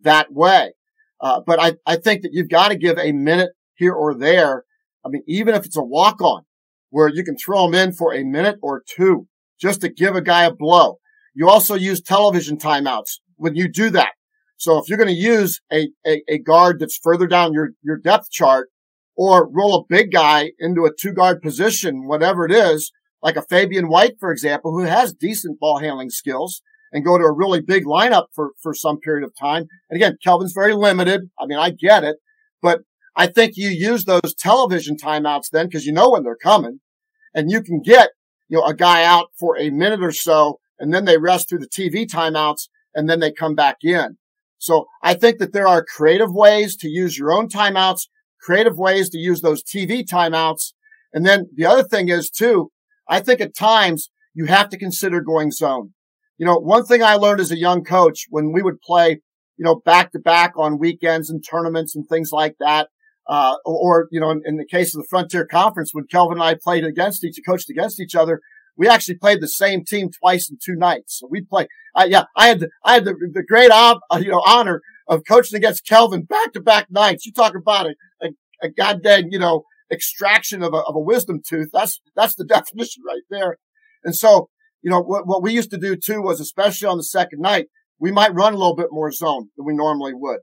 that 0.00 0.32
way. 0.32 0.72
Uh, 1.20 1.40
but 1.46 1.60
I, 1.60 1.74
I 1.86 1.96
think 1.96 2.22
that 2.22 2.32
you've 2.32 2.48
got 2.48 2.68
to 2.68 2.76
give 2.76 2.98
a 2.98 3.12
minute 3.12 3.50
here 3.76 3.92
or 3.92 4.14
there. 4.14 4.64
I 5.04 5.08
mean, 5.08 5.22
even 5.26 5.54
if 5.54 5.64
it's 5.64 5.76
a 5.76 5.82
walk 5.82 6.20
on 6.20 6.42
where 6.90 7.08
you 7.08 7.24
can 7.24 7.36
throw 7.36 7.66
him 7.66 7.74
in 7.74 7.92
for 7.92 8.14
a 8.14 8.24
minute 8.24 8.56
or 8.62 8.82
two 8.86 9.26
just 9.60 9.80
to 9.80 9.88
give 9.88 10.14
a 10.14 10.22
guy 10.22 10.44
a 10.44 10.52
blow. 10.52 10.98
You 11.34 11.48
also 11.48 11.74
use 11.74 12.00
television 12.00 12.56
timeouts 12.56 13.18
when 13.36 13.54
you 13.54 13.70
do 13.70 13.90
that. 13.90 14.12
So 14.56 14.78
if 14.78 14.88
you're 14.88 14.98
going 14.98 15.14
to 15.14 15.20
use 15.20 15.60
a, 15.70 15.88
a, 16.06 16.22
a 16.28 16.38
guard 16.38 16.80
that's 16.80 16.98
further 17.02 17.26
down 17.26 17.52
your, 17.52 17.70
your 17.82 17.98
depth 17.98 18.30
chart 18.30 18.70
or 19.16 19.48
roll 19.50 19.76
a 19.76 19.84
big 19.88 20.12
guy 20.12 20.52
into 20.58 20.86
a 20.86 20.90
two 20.98 21.12
guard 21.12 21.42
position, 21.42 22.06
whatever 22.06 22.46
it 22.46 22.52
is, 22.52 22.92
like 23.22 23.36
a 23.36 23.42
Fabian 23.42 23.88
White, 23.88 24.14
for 24.18 24.30
example, 24.30 24.72
who 24.72 24.84
has 24.84 25.12
decent 25.12 25.58
ball 25.58 25.78
handling 25.78 26.10
skills 26.10 26.62
and 26.92 27.04
go 27.04 27.18
to 27.18 27.24
a 27.24 27.32
really 27.32 27.60
big 27.60 27.84
lineup 27.84 28.26
for, 28.34 28.52
for 28.62 28.72
some 28.72 28.98
period 28.98 29.24
of 29.24 29.34
time. 29.38 29.66
And 29.90 29.96
again, 29.96 30.16
Kelvin's 30.22 30.52
very 30.52 30.74
limited. 30.74 31.22
I 31.38 31.46
mean, 31.46 31.58
I 31.58 31.70
get 31.70 32.04
it, 32.04 32.16
but 32.62 32.80
I 33.16 33.26
think 33.26 33.52
you 33.56 33.70
use 33.70 34.04
those 34.04 34.34
television 34.38 34.96
timeouts 34.96 35.50
then 35.50 35.66
because 35.66 35.86
you 35.86 35.92
know 35.92 36.10
when 36.10 36.22
they're 36.22 36.36
coming 36.36 36.80
and 37.34 37.50
you 37.50 37.62
can 37.62 37.80
get, 37.80 38.10
you 38.48 38.58
know, 38.58 38.64
a 38.64 38.74
guy 38.74 39.04
out 39.04 39.28
for 39.38 39.58
a 39.58 39.70
minute 39.70 40.02
or 40.02 40.12
so 40.12 40.60
and 40.78 40.92
then 40.92 41.06
they 41.06 41.16
rest 41.16 41.48
through 41.48 41.60
the 41.60 41.68
TV 41.68 42.06
timeouts 42.06 42.68
and 42.94 43.08
then 43.08 43.20
they 43.20 43.32
come 43.32 43.54
back 43.54 43.78
in. 43.82 44.18
So 44.58 44.86
I 45.02 45.14
think 45.14 45.38
that 45.38 45.52
there 45.52 45.66
are 45.66 45.84
creative 45.84 46.32
ways 46.32 46.76
to 46.76 46.88
use 46.88 47.18
your 47.18 47.32
own 47.32 47.48
timeouts, 47.48 48.08
creative 48.40 48.76
ways 48.76 49.10
to 49.10 49.18
use 49.18 49.40
those 49.40 49.62
TV 49.62 50.04
timeouts. 50.06 50.72
And 51.12 51.24
then 51.24 51.48
the 51.54 51.66
other 51.66 51.82
thing 51.82 52.08
is 52.08 52.30
too, 52.30 52.70
I 53.08 53.20
think 53.20 53.40
at 53.40 53.54
times 53.54 54.10
you 54.34 54.46
have 54.46 54.68
to 54.70 54.78
consider 54.78 55.20
going 55.20 55.50
zone. 55.50 55.94
You 56.38 56.44
know, 56.44 56.56
one 56.56 56.84
thing 56.84 57.02
I 57.02 57.14
learned 57.14 57.40
as 57.40 57.50
a 57.50 57.58
young 57.58 57.82
coach 57.82 58.26
when 58.28 58.52
we 58.52 58.60
would 58.60 58.82
play, 58.82 59.20
you 59.56 59.64
know, 59.64 59.76
back 59.76 60.12
to 60.12 60.18
back 60.18 60.52
on 60.56 60.78
weekends 60.78 61.30
and 61.30 61.42
tournaments 61.48 61.96
and 61.96 62.06
things 62.06 62.30
like 62.30 62.56
that, 62.60 62.88
uh, 63.28 63.56
or, 63.64 64.08
you 64.10 64.20
know, 64.20 64.30
in, 64.30 64.42
in, 64.44 64.56
the 64.56 64.66
case 64.66 64.94
of 64.94 65.02
the 65.02 65.08
Frontier 65.08 65.46
Conference, 65.46 65.90
when 65.92 66.06
Kelvin 66.06 66.38
and 66.38 66.44
I 66.44 66.54
played 66.54 66.84
against 66.84 67.24
each, 67.24 67.40
coached 67.46 67.68
against 67.68 68.00
each 68.00 68.14
other, 68.14 68.40
we 68.76 68.88
actually 68.88 69.16
played 69.16 69.40
the 69.40 69.48
same 69.48 69.84
team 69.84 70.10
twice 70.10 70.50
in 70.50 70.58
two 70.64 70.76
nights. 70.76 71.18
So 71.18 71.28
we 71.30 71.40
play, 71.40 71.66
uh, 71.94 72.06
yeah, 72.08 72.24
I 72.36 72.48
had, 72.48 72.60
the, 72.60 72.68
I 72.84 72.94
had 72.94 73.04
the, 73.04 73.14
the 73.32 73.42
great, 73.42 73.70
uh, 73.70 73.98
you 74.20 74.28
know, 74.28 74.42
honor 74.46 74.80
of 75.08 75.22
coaching 75.26 75.56
against 75.56 75.86
Kelvin 75.86 76.22
back 76.22 76.52
to 76.52 76.60
back 76.60 76.86
nights. 76.90 77.26
You 77.26 77.32
talk 77.32 77.54
about 77.56 77.86
a, 77.86 77.94
a, 78.22 78.28
a 78.62 78.68
goddamn, 78.68 79.26
you 79.30 79.38
know, 79.38 79.64
extraction 79.90 80.62
of 80.62 80.74
a, 80.74 80.78
of 80.78 80.94
a 80.94 81.00
wisdom 81.00 81.40
tooth. 81.46 81.68
That's, 81.72 82.00
that's 82.14 82.34
the 82.34 82.44
definition 82.48 83.02
right 83.06 83.22
there. 83.30 83.56
And 84.04 84.14
so, 84.14 84.50
you 84.82 84.90
know, 84.90 85.00
what, 85.00 85.26
what 85.26 85.42
we 85.42 85.52
used 85.52 85.70
to 85.70 85.78
do 85.78 85.96
too 85.96 86.22
was, 86.22 86.38
especially 86.40 86.86
on 86.86 86.96
the 86.96 87.04
second 87.04 87.40
night, 87.40 87.66
we 87.98 88.12
might 88.12 88.34
run 88.34 88.52
a 88.52 88.58
little 88.58 88.76
bit 88.76 88.88
more 88.90 89.10
zone 89.10 89.48
than 89.56 89.66
we 89.66 89.74
normally 89.74 90.12
would. 90.14 90.40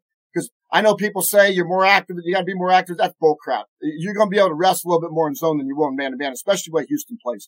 I 0.74 0.82
know 0.82 0.96
people 0.96 1.22
say 1.22 1.52
you're 1.52 1.68
more 1.68 1.86
active, 1.86 2.18
you 2.24 2.34
gotta 2.34 2.46
be 2.46 2.56
more 2.56 2.72
active. 2.72 2.98
That's 2.98 3.14
bullcrap. 3.22 3.66
You're 3.80 4.16
gonna 4.16 4.32
be 4.32 4.40
able 4.40 4.50
to 4.50 4.56
rest 4.56 4.84
a 4.84 4.88
little 4.88 5.02
bit 5.02 5.12
more 5.12 5.28
in 5.28 5.36
zone 5.36 5.60
than 5.60 5.68
you 5.68 5.76
will 5.78 5.88
in 5.90 5.96
man 5.96 6.12
to 6.12 6.18
man, 6.18 6.32
especially 6.34 6.72
the 6.72 6.76
way 6.78 6.86
Houston 6.88 7.18
plays. 7.24 7.48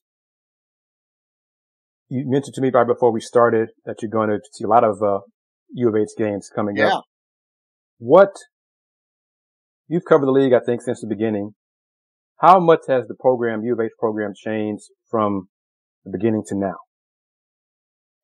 You 2.08 2.24
mentioned 2.28 2.54
to 2.54 2.62
me 2.62 2.70
right 2.72 2.86
before 2.86 3.12
we 3.12 3.20
started 3.20 3.70
that 3.86 3.96
you're 4.04 4.12
going 4.12 4.30
to 4.30 4.40
see 4.54 4.64
a 4.64 4.68
lot 4.68 4.84
of 4.84 5.02
uh, 5.02 5.22
U 5.74 5.90
of 5.90 5.96
H 5.96 6.10
games 6.16 6.52
coming 6.56 6.80
up. 6.80 6.88
yeah. 6.88 6.98
up. 6.98 7.04
What 7.98 8.30
you've 9.88 10.06
covered 10.06 10.28
the 10.28 10.32
league, 10.32 10.54
I 10.54 10.60
think, 10.64 10.84
since 10.84 11.02
the 11.02 11.08
beginning. 11.08 11.56
How 12.42 12.60
much 12.60 12.82
has 12.90 13.08
the 13.08 13.16
program, 13.16 13.64
U 13.64 13.74
of 13.74 13.80
H 13.80 13.92
program, 13.98 14.34
changed 14.36 14.84
from 15.10 15.48
the 16.04 16.12
beginning 16.16 16.44
to 16.50 16.56
now? 16.56 16.76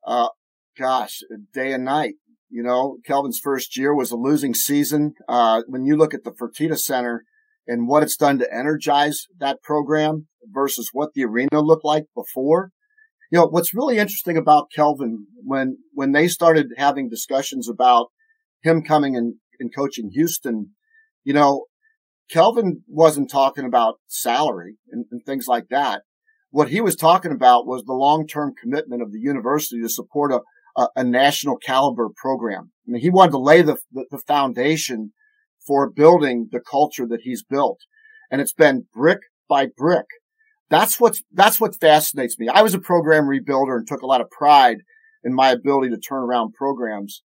Uh, 0.05 0.29
gosh, 0.77 1.21
day 1.53 1.73
and 1.73 1.85
night. 1.85 2.15
You 2.51 2.63
know, 2.63 2.97
Kelvin's 3.05 3.39
first 3.41 3.77
year 3.77 3.95
was 3.95 4.11
a 4.11 4.17
losing 4.17 4.53
season. 4.53 5.13
Uh, 5.29 5.61
when 5.67 5.85
you 5.85 5.95
look 5.95 6.13
at 6.13 6.25
the 6.25 6.31
Fertitta 6.31 6.77
Center 6.77 7.23
and 7.65 7.87
what 7.87 8.03
it's 8.03 8.17
done 8.17 8.39
to 8.39 8.53
energize 8.53 9.27
that 9.39 9.61
program 9.63 10.27
versus 10.51 10.89
what 10.91 11.13
the 11.13 11.23
arena 11.23 11.61
looked 11.61 11.85
like 11.85 12.05
before, 12.13 12.71
you 13.31 13.39
know, 13.39 13.47
what's 13.47 13.73
really 13.73 13.97
interesting 13.97 14.35
about 14.35 14.71
Kelvin 14.75 15.27
when, 15.45 15.77
when 15.93 16.11
they 16.11 16.27
started 16.27 16.67
having 16.77 17.07
discussions 17.07 17.69
about 17.69 18.07
him 18.63 18.83
coming 18.83 19.15
and, 19.15 19.35
and 19.59 19.73
coaching 19.73 20.09
Houston, 20.13 20.71
you 21.23 21.33
know, 21.33 21.67
Kelvin 22.29 22.81
wasn't 22.87 23.29
talking 23.29 23.65
about 23.65 23.95
salary 24.07 24.75
and, 24.91 25.05
and 25.09 25.21
things 25.25 25.47
like 25.47 25.67
that. 25.69 26.01
What 26.49 26.67
he 26.67 26.81
was 26.81 26.97
talking 26.97 27.31
about 27.31 27.65
was 27.65 27.83
the 27.83 27.93
long-term 27.93 28.55
commitment 28.61 29.01
of 29.01 29.13
the 29.13 29.19
university 29.19 29.81
to 29.81 29.87
support 29.87 30.33
a, 30.33 30.41
a, 30.77 30.87
a 30.95 31.03
national 31.03 31.57
caliber 31.57 32.09
program. 32.15 32.71
I 32.87 32.91
mean, 32.91 33.01
he 33.01 33.09
wanted 33.09 33.31
to 33.31 33.37
lay 33.39 33.61
the, 33.61 33.77
the, 33.91 34.05
the 34.11 34.19
foundation 34.19 35.13
for 35.65 35.89
building 35.89 36.49
the 36.51 36.59
culture 36.59 37.07
that 37.07 37.21
he's 37.23 37.43
built. 37.43 37.79
And 38.29 38.41
it's 38.41 38.53
been 38.53 38.87
brick 38.93 39.19
by 39.47 39.67
brick. 39.75 40.05
That's 40.69 40.99
what's, 40.99 41.21
that's 41.31 41.59
what 41.59 41.79
fascinates 41.79 42.39
me. 42.39 42.47
I 42.47 42.61
was 42.61 42.73
a 42.73 42.79
program 42.79 43.25
rebuilder 43.25 43.75
and 43.75 43.87
took 43.87 44.01
a 44.01 44.07
lot 44.07 44.21
of 44.21 44.29
pride 44.29 44.77
in 45.23 45.33
my 45.33 45.51
ability 45.51 45.89
to 45.89 45.97
turn 45.97 46.23
around 46.23 46.53
programs. 46.53 47.23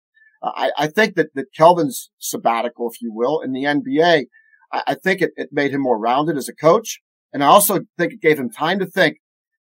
I, 0.43 0.71
I 0.77 0.87
think 0.87 1.17
that, 1.17 1.29
that 1.35 1.53
Kelvin's 1.57 2.11
sabbatical, 2.19 2.91
if 2.91 3.01
you 3.01 3.13
will, 3.13 3.41
in 3.41 3.53
the 3.53 3.65
NBA, 3.65 4.27
I, 4.73 4.83
I 4.87 4.95
think 4.95 5.23
it, 5.23 5.31
it 5.37 5.49
made 5.53 5.73
him 5.73 5.83
more 5.83 5.99
rounded 5.99 6.37
as 6.37 6.49
a 6.49 6.55
coach. 6.55 7.01
And 7.33 7.43
I 7.43 7.47
also 7.47 7.81
think 7.99 8.13
it 8.13 8.21
gave 8.21 8.39
him 8.39 8.51
time 8.51 8.79
to 8.79 8.87
think, 8.87 9.19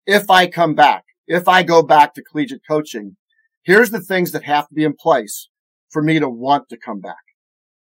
if 0.05 0.29
I 0.29 0.47
come 0.47 0.73
back, 0.73 1.03
if 1.27 1.47
I 1.47 1.63
go 1.63 1.83
back 1.83 2.13
to 2.13 2.23
collegiate 2.23 2.61
coaching, 2.67 3.17
here's 3.67 3.91
the 3.91 4.01
things 4.01 4.31
that 4.31 4.43
have 4.45 4.67
to 4.69 4.73
be 4.73 4.85
in 4.85 4.95
place 4.97 5.49
for 5.91 6.01
me 6.01 6.19
to 6.19 6.29
want 6.29 6.69
to 6.69 6.77
come 6.77 7.01
back. 7.01 7.15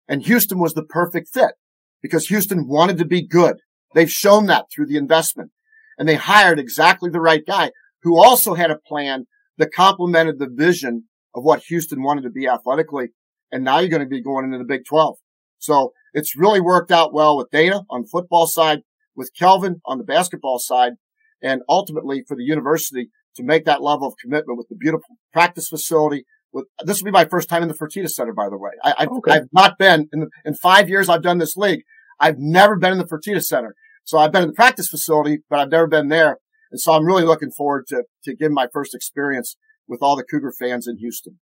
And 0.08 0.24
Houston 0.24 0.60
was 0.60 0.74
the 0.74 0.84
perfect 0.84 1.30
fit 1.32 1.54
because 2.02 2.28
Houston 2.28 2.68
wanted 2.68 2.98
to 2.98 3.06
be 3.06 3.26
good. 3.26 3.58
They've 3.94 4.12
shown 4.12 4.48
that 4.48 4.66
through 4.74 4.88
the 4.88 4.98
investment 4.98 5.52
and 5.98 6.10
they 6.10 6.16
hired 6.16 6.60
exactly 6.60 7.10
the 7.10 7.22
right 7.22 7.44
guy 7.48 7.72
who 8.02 8.18
also 8.22 8.56
had 8.56 8.72
a 8.72 8.80
plan 8.88 9.26
that 9.58 9.72
complemented 9.74 10.40
the 10.40 10.50
vision 10.52 11.06
of 11.34 11.44
what 11.44 11.64
Houston 11.68 12.02
wanted 12.02 12.24
to 12.24 12.30
be 12.30 12.48
athletically. 12.48 13.10
And 13.52 13.64
now 13.64 13.80
you're 13.80 13.90
going 13.90 14.02
to 14.02 14.08
be 14.08 14.22
going 14.22 14.46
into 14.46 14.58
the 14.58 14.66
Big 14.66 14.86
12. 14.86 15.16
So 15.60 15.94
it's 16.14 16.36
really 16.36 16.60
worked 16.60 16.92
out 16.92 17.14
well 17.14 17.38
with 17.38 17.52
Dana 17.52 17.82
on 17.90 18.02
the 18.02 18.08
football 18.12 18.48
side, 18.48 18.80
with 19.16 19.32
Kelvin 19.38 19.82
on 19.86 19.98
the 19.98 20.04
basketball 20.04 20.60
side, 20.60 20.94
and 21.42 21.62
ultimately 21.70 22.24
for 22.28 22.36
the 22.36 22.44
university 22.44 23.10
to 23.36 23.44
make 23.44 23.66
that 23.66 23.84
level 23.84 24.08
of 24.08 24.16
commitment 24.22 24.58
with 24.58 24.68
the 24.70 24.76
beautiful 24.76 25.18
practice 25.36 25.68
facility. 25.68 26.24
With 26.54 26.66
this 26.86 27.02
will 27.02 27.06
be 27.06 27.12
my 27.12 27.26
first 27.26 27.50
time 27.50 27.62
in 27.62 27.68
the 27.68 27.74
Fertitta 27.74 28.10
Center, 28.10 28.34
by 28.34 28.48
the 28.50 28.58
way. 28.58 28.72
I, 28.82 28.94
have 29.00 29.10
okay. 29.10 29.42
not 29.52 29.78
been 29.78 30.08
in 30.14 30.22
the, 30.22 30.30
in 30.46 30.54
five 30.56 30.88
years 30.88 31.10
I've 31.10 31.22
done 31.22 31.40
this 31.40 31.58
league. 31.58 31.82
I've 32.20 32.38
never 32.40 32.78
been 32.78 32.94
in 32.94 32.98
the 32.98 33.06
Fertitta 33.06 33.44
Center. 33.44 33.76
So 34.06 34.18
I've 34.18 34.32
been 34.32 34.44
in 34.44 34.50
the 34.50 34.54
practice 34.54 34.88
facility, 34.88 35.40
but 35.50 35.60
I've 35.60 35.70
never 35.70 35.88
been 35.88 36.08
there. 36.08 36.38
And 36.72 36.80
so 36.80 36.94
I'm 36.94 37.06
really 37.06 37.26
looking 37.26 37.52
forward 37.52 37.86
to, 37.88 38.04
to 38.24 38.36
give 38.36 38.52
my 38.52 38.68
first 38.72 38.96
experience 38.96 39.58
with 39.88 40.00
all 40.02 40.16
the 40.16 40.24
Cougar 40.24 40.54
fans 40.58 40.88
in 40.88 40.98
Houston. 41.00 41.40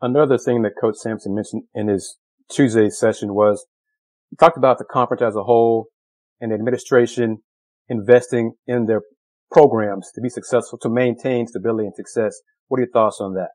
Another 0.00 0.38
thing 0.38 0.62
that 0.62 0.72
Coach 0.80 0.96
Sampson 0.96 1.34
mentioned 1.34 1.64
in 1.74 1.88
his 1.88 2.16
Tuesday 2.50 2.88
session 2.88 3.34
was 3.34 3.66
he 4.30 4.36
talked 4.36 4.56
about 4.56 4.78
the 4.78 4.84
conference 4.84 5.22
as 5.22 5.36
a 5.36 5.42
whole 5.42 5.88
and 6.40 6.50
the 6.50 6.54
administration 6.54 7.38
investing 7.88 8.54
in 8.66 8.86
their 8.86 9.02
programs 9.52 10.10
to 10.14 10.22
be 10.22 10.30
successful, 10.30 10.78
to 10.78 10.88
maintain 10.88 11.46
stability 11.46 11.86
and 11.86 11.94
success. 11.94 12.40
What 12.70 12.78
are 12.78 12.82
your 12.82 12.92
thoughts 12.92 13.20
on 13.20 13.34
that? 13.34 13.50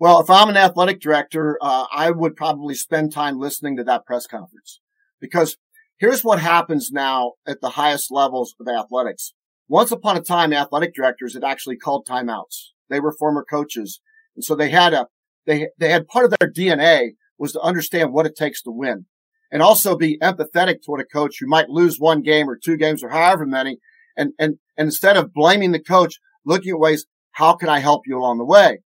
Well, 0.00 0.20
if 0.20 0.30
I'm 0.30 0.48
an 0.48 0.56
athletic 0.56 0.98
director, 0.98 1.58
uh, 1.60 1.84
I 1.92 2.10
would 2.10 2.34
probably 2.34 2.74
spend 2.74 3.12
time 3.12 3.38
listening 3.38 3.76
to 3.76 3.84
that 3.84 4.06
press 4.06 4.26
conference 4.26 4.80
because 5.20 5.58
here's 5.98 6.24
what 6.24 6.40
happens 6.40 6.90
now 6.90 7.32
at 7.46 7.60
the 7.60 7.70
highest 7.70 8.10
levels 8.10 8.54
of 8.58 8.66
athletics. 8.66 9.34
Once 9.68 9.92
upon 9.92 10.16
a 10.16 10.22
time, 10.22 10.54
athletic 10.54 10.94
directors 10.94 11.34
had 11.34 11.44
actually 11.44 11.76
called 11.76 12.06
timeouts. 12.06 12.70
They 12.88 13.00
were 13.00 13.12
former 13.12 13.44
coaches. 13.44 14.00
And 14.34 14.42
so 14.42 14.54
they 14.54 14.70
had 14.70 14.94
a, 14.94 15.08
they, 15.46 15.68
they 15.78 15.90
had 15.90 16.08
part 16.08 16.24
of 16.24 16.34
their 16.38 16.50
DNA 16.50 17.10
was 17.36 17.52
to 17.52 17.60
understand 17.60 18.14
what 18.14 18.24
it 18.24 18.34
takes 18.34 18.62
to 18.62 18.70
win 18.70 19.04
and 19.52 19.60
also 19.60 19.94
be 19.94 20.18
empathetic 20.22 20.76
toward 20.82 21.02
a 21.02 21.04
coach 21.04 21.36
who 21.38 21.46
might 21.46 21.68
lose 21.68 21.98
one 21.98 22.22
game 22.22 22.48
or 22.48 22.56
two 22.56 22.78
games 22.78 23.04
or 23.04 23.10
however 23.10 23.44
many. 23.44 23.76
And, 24.16 24.32
and, 24.38 24.54
and 24.78 24.86
instead 24.86 25.18
of 25.18 25.34
blaming 25.34 25.72
the 25.72 25.82
coach, 25.82 26.14
looking 26.46 26.70
at 26.70 26.78
ways, 26.78 27.04
how 27.34 27.54
can 27.54 27.68
I 27.68 27.78
help 27.78 28.02
you 28.06 28.18
along 28.18 28.38
the 28.38 28.44
way? 28.44 28.78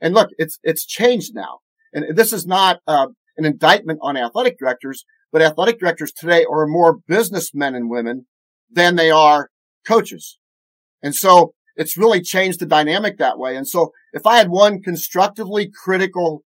And 0.00 0.14
look, 0.14 0.30
it's, 0.38 0.58
it's 0.62 0.86
changed 0.86 1.34
now. 1.34 1.58
And 1.92 2.16
this 2.16 2.32
is 2.32 2.46
not 2.46 2.80
uh, 2.86 3.08
an 3.36 3.44
indictment 3.44 3.98
on 4.02 4.16
athletic 4.16 4.58
directors, 4.58 5.04
but 5.32 5.42
athletic 5.42 5.78
directors 5.78 6.12
today 6.12 6.44
are 6.50 6.66
more 6.66 6.98
businessmen 7.06 7.74
and 7.74 7.90
women 7.90 8.26
than 8.70 8.96
they 8.96 9.10
are 9.10 9.50
coaches. 9.86 10.38
And 11.02 11.14
so 11.14 11.54
it's 11.76 11.96
really 11.96 12.20
changed 12.20 12.60
the 12.60 12.66
dynamic 12.66 13.18
that 13.18 13.38
way. 13.38 13.56
And 13.56 13.66
so 13.66 13.92
if 14.12 14.26
I 14.26 14.36
had 14.36 14.48
one 14.48 14.82
constructively 14.82 15.70
critical 15.84 16.42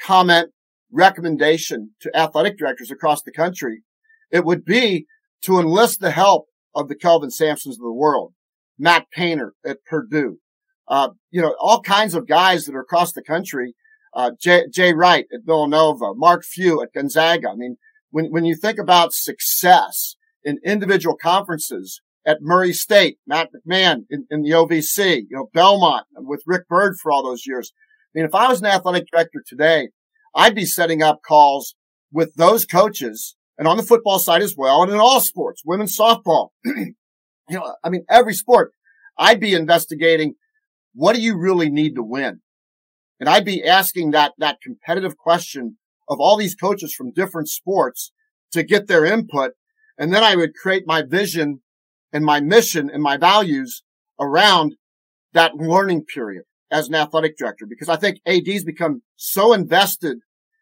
comment 0.00 0.50
recommendation 0.92 1.90
to 2.00 2.16
athletic 2.16 2.58
directors 2.58 2.90
across 2.90 3.22
the 3.22 3.32
country, 3.32 3.82
it 4.30 4.44
would 4.44 4.64
be 4.64 5.06
to 5.42 5.58
enlist 5.58 6.00
the 6.00 6.10
help 6.10 6.46
of 6.74 6.88
the 6.88 6.94
Kelvin 6.94 7.30
Sampsons 7.30 7.76
of 7.76 7.82
the 7.82 7.92
world, 7.92 8.32
Matt 8.78 9.10
Painter 9.10 9.54
at 9.66 9.84
Purdue, 9.84 10.38
uh, 10.88 11.10
you 11.30 11.42
know, 11.42 11.54
all 11.60 11.80
kinds 11.80 12.14
of 12.14 12.28
guys 12.28 12.64
that 12.64 12.74
are 12.74 12.80
across 12.80 13.12
the 13.12 13.22
country, 13.22 13.74
uh, 14.14 14.30
Jay, 14.40 14.64
Jay 14.72 14.94
Wright 14.94 15.26
at 15.32 15.44
Villanova, 15.44 16.14
Mark 16.14 16.44
Few 16.44 16.82
at 16.82 16.92
Gonzaga. 16.92 17.50
I 17.50 17.54
mean, 17.54 17.76
when, 18.10 18.26
when 18.26 18.44
you 18.44 18.56
think 18.56 18.78
about 18.78 19.12
success 19.12 20.16
in 20.44 20.58
individual 20.64 21.16
conferences 21.16 22.00
at 22.26 22.38
Murray 22.40 22.72
State, 22.72 23.18
Matt 23.26 23.50
McMahon 23.52 24.04
in, 24.10 24.26
in 24.30 24.42
the 24.42 24.50
OVC, 24.50 25.22
you 25.28 25.36
know, 25.36 25.50
Belmont 25.52 26.06
with 26.14 26.42
Rick 26.46 26.68
Byrd 26.68 26.96
for 27.00 27.12
all 27.12 27.22
those 27.22 27.46
years. 27.46 27.72
I 27.74 28.18
mean, 28.18 28.24
if 28.24 28.34
I 28.34 28.48
was 28.48 28.60
an 28.60 28.66
athletic 28.66 29.06
director 29.10 29.42
today, 29.46 29.88
I'd 30.34 30.54
be 30.54 30.64
setting 30.64 31.02
up 31.02 31.20
calls 31.26 31.74
with 32.12 32.34
those 32.36 32.64
coaches 32.64 33.36
and 33.58 33.68
on 33.68 33.76
the 33.76 33.82
football 33.82 34.18
side 34.18 34.42
as 34.42 34.56
well 34.56 34.82
and 34.82 34.92
in 34.92 34.98
all 34.98 35.20
sports, 35.20 35.62
women's 35.64 35.96
softball. 35.96 36.48
you 37.48 37.58
know, 37.58 37.74
I 37.82 37.90
mean, 37.90 38.04
every 38.08 38.34
sport, 38.34 38.72
I'd 39.18 39.40
be 39.40 39.54
investigating 39.54 40.34
what 40.94 41.14
do 41.14 41.20
you 41.22 41.36
really 41.36 41.70
need 41.70 41.94
to 41.94 42.02
win? 42.02 42.40
And 43.20 43.28
I'd 43.28 43.44
be 43.44 43.64
asking 43.64 44.12
that, 44.12 44.32
that 44.38 44.58
competitive 44.62 45.16
question 45.16 45.76
of 46.08 46.18
all 46.20 46.36
these 46.36 46.54
coaches 46.54 46.94
from 46.94 47.12
different 47.12 47.48
sports 47.48 48.12
to 48.52 48.62
get 48.62 48.86
their 48.86 49.04
input. 49.04 49.52
And 49.98 50.12
then 50.12 50.22
I 50.22 50.36
would 50.36 50.54
create 50.54 50.84
my 50.86 51.02
vision 51.02 51.60
and 52.12 52.24
my 52.24 52.40
mission 52.40 52.90
and 52.92 53.02
my 53.02 53.16
values 53.16 53.82
around 54.20 54.76
that 55.32 55.54
learning 55.54 56.04
period 56.04 56.44
as 56.70 56.88
an 56.88 56.94
athletic 56.94 57.36
director 57.36 57.66
because 57.68 57.88
I 57.88 57.96
think 57.96 58.20
ADs 58.26 58.64
become 58.64 59.02
so 59.16 59.52
invested 59.52 60.18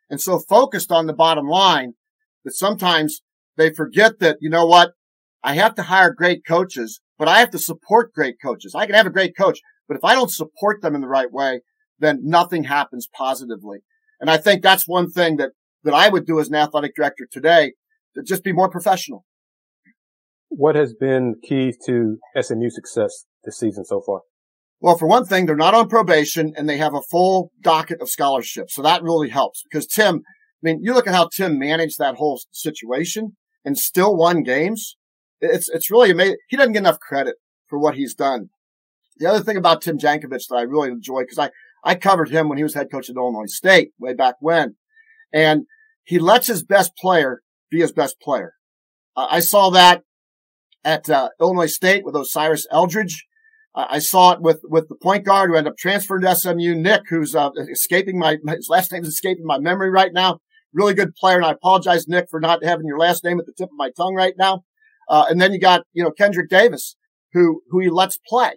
and 0.09 0.21
so 0.21 0.39
focused 0.39 0.91
on 0.91 1.07
the 1.07 1.13
bottom 1.13 1.47
line 1.47 1.95
that 2.45 2.55
sometimes 2.55 3.23
they 3.57 3.73
forget 3.73 4.19
that, 4.21 4.39
you 4.41 4.51
know 4.51 4.67
what? 4.67 4.93
I 5.47 5.55
have 5.55 5.77
to 5.77 5.83
hire 5.83 6.13
great 6.13 6.45
coaches, 6.45 7.01
but 7.21 7.29
I 7.29 7.39
have 7.39 7.51
to 7.51 7.59
support 7.61 8.13
great 8.13 8.35
coaches. 8.43 8.75
I 8.75 8.85
can 8.85 8.97
have 8.97 9.07
a 9.07 9.11
great 9.11 9.37
coach, 9.37 9.61
but 9.87 9.97
if 9.97 10.03
I 10.03 10.13
don't 10.13 10.31
support 10.31 10.83
them 10.83 10.97
in 10.97 11.03
the 11.03 11.07
right 11.07 11.33
way, 11.33 11.61
then 12.01 12.19
nothing 12.25 12.65
happens 12.65 13.07
positively. 13.17 13.79
And 14.21 14.29
I 14.29 14.39
think 14.39 14.61
that's 14.61 14.89
one 14.89 15.09
thing 15.09 15.37
that, 15.37 15.53
that 15.85 15.95
I 15.95 16.09
would 16.09 16.27
do 16.27 16.41
as 16.41 16.49
an 16.49 16.57
athletic 16.57 16.97
director 16.97 17.29
today 17.31 17.75
to 18.17 18.25
just 18.25 18.43
be 18.43 18.53
more 18.53 18.69
professional. 18.69 19.25
What 20.49 20.75
has 20.75 20.95
been 20.95 21.37
key 21.49 21.73
to 21.87 22.19
SMU 22.41 22.69
success 22.69 23.27
this 23.45 23.57
season 23.57 23.85
so 23.85 24.01
far? 24.01 24.23
Well, 24.81 24.99
for 24.99 25.07
one 25.07 25.27
thing, 25.27 25.47
they're 25.47 25.55
not 25.55 25.75
on 25.75 25.89
probation 25.89 26.55
and 26.57 26.69
they 26.69 26.79
have 26.79 26.95
a 26.95 27.03
full 27.03 27.53
docket 27.63 28.03
of 28.03 28.11
scholarships. 28.11 28.75
So 28.75 28.83
that 28.83 29.05
really 29.05 29.29
helps 29.29 29.63
because 29.63 29.87
Tim, 29.87 30.17
I 30.17 30.63
mean, 30.63 30.81
you 30.83 30.93
look 30.93 31.07
at 31.07 31.15
how 31.15 31.29
Tim 31.29 31.57
managed 31.57 31.99
that 31.99 32.17
whole 32.17 32.41
situation 32.51 33.37
and 33.65 33.79
still 33.79 34.17
won 34.17 34.43
games. 34.43 34.96
It's, 35.41 35.69
it's 35.69 35.91
really 35.91 36.11
amazing. 36.11 36.37
He 36.49 36.57
doesn't 36.57 36.73
get 36.73 36.81
enough 36.81 37.01
credit 37.01 37.37
for 37.69 37.79
what 37.79 37.95
he's 37.95 38.15
done. 38.15 38.51
The 39.19 39.27
other 39.27 39.43
thing 39.43 39.57
about 39.57 39.83
Tim 39.83 39.99
Jankovich 39.99 40.49
that 40.49 40.57
I 40.57 40.63
really 40.63 40.91
enjoy, 40.91 41.23
because 41.23 41.39
I, 41.39 41.51
I 41.85 41.95
covered 41.95 42.31
him 42.31 42.49
when 42.49 42.59
he 42.59 42.65
was 42.65 42.75
head 42.75 42.91
coach 42.91 43.09
at 43.09 43.17
Illinois 43.17 43.47
State 43.47 43.93
way 43.99 44.15
back 44.15 44.37
when. 44.41 44.77
And 45.33 45.67
he 46.05 46.19
lets 46.19 46.47
his 46.47 46.63
best 46.63 46.97
player 46.97 47.43
be 47.71 47.81
his 47.81 47.93
best 47.93 48.21
player. 48.21 48.55
I 49.17 49.41
saw 49.41 49.71
that 49.71 50.03
at 50.85 51.09
uh, 51.09 51.31
Illinois 51.41 51.73
State 51.73 52.05
with 52.05 52.15
Osiris 52.15 52.67
Eldridge. 52.71 53.27
I 53.75 53.99
saw 53.99 54.33
it 54.33 54.41
with, 54.41 54.61
with 54.65 54.89
the 54.89 54.95
point 54.95 55.27
guard 55.27 55.51
who 55.51 55.57
ended 55.57 55.73
up 55.73 55.77
transferring 55.77 56.23
to 56.23 56.35
SMU, 56.35 56.75
Nick, 56.75 57.03
who's 57.11 57.35
uh, 57.35 57.51
escaping 57.71 58.19
my, 58.19 58.39
his 58.49 58.69
last 58.71 58.91
name 58.91 59.03
is 59.03 59.09
escaping 59.09 59.45
my 59.45 59.59
memory 59.59 59.91
right 59.91 60.13
now. 60.15 60.39
Really 60.73 60.95
good 60.95 61.15
player. 61.15 61.37
And 61.37 61.45
I 61.45 61.51
apologize, 61.51 62.09
Nick, 62.09 62.29
for 62.31 62.41
not 62.41 62.65
having 62.65 62.87
your 62.87 62.99
last 62.99 63.23
name 63.23 63.39
at 63.39 63.45
the 63.45 63.53
tip 63.53 63.69
of 63.69 63.77
my 63.77 63.91
tongue 63.95 64.15
right 64.15 64.35
now. 64.39 64.65
Uh, 65.09 65.27
and 65.29 65.41
then 65.41 65.53
you 65.53 65.61
got, 65.61 65.83
you 65.93 66.03
know, 66.03 66.11
Kendrick 66.11 66.51
Davis, 66.51 66.97
who, 67.33 67.63
who 67.71 67.81
he 67.81 67.91
lets 67.91 68.19
play. 68.29 68.53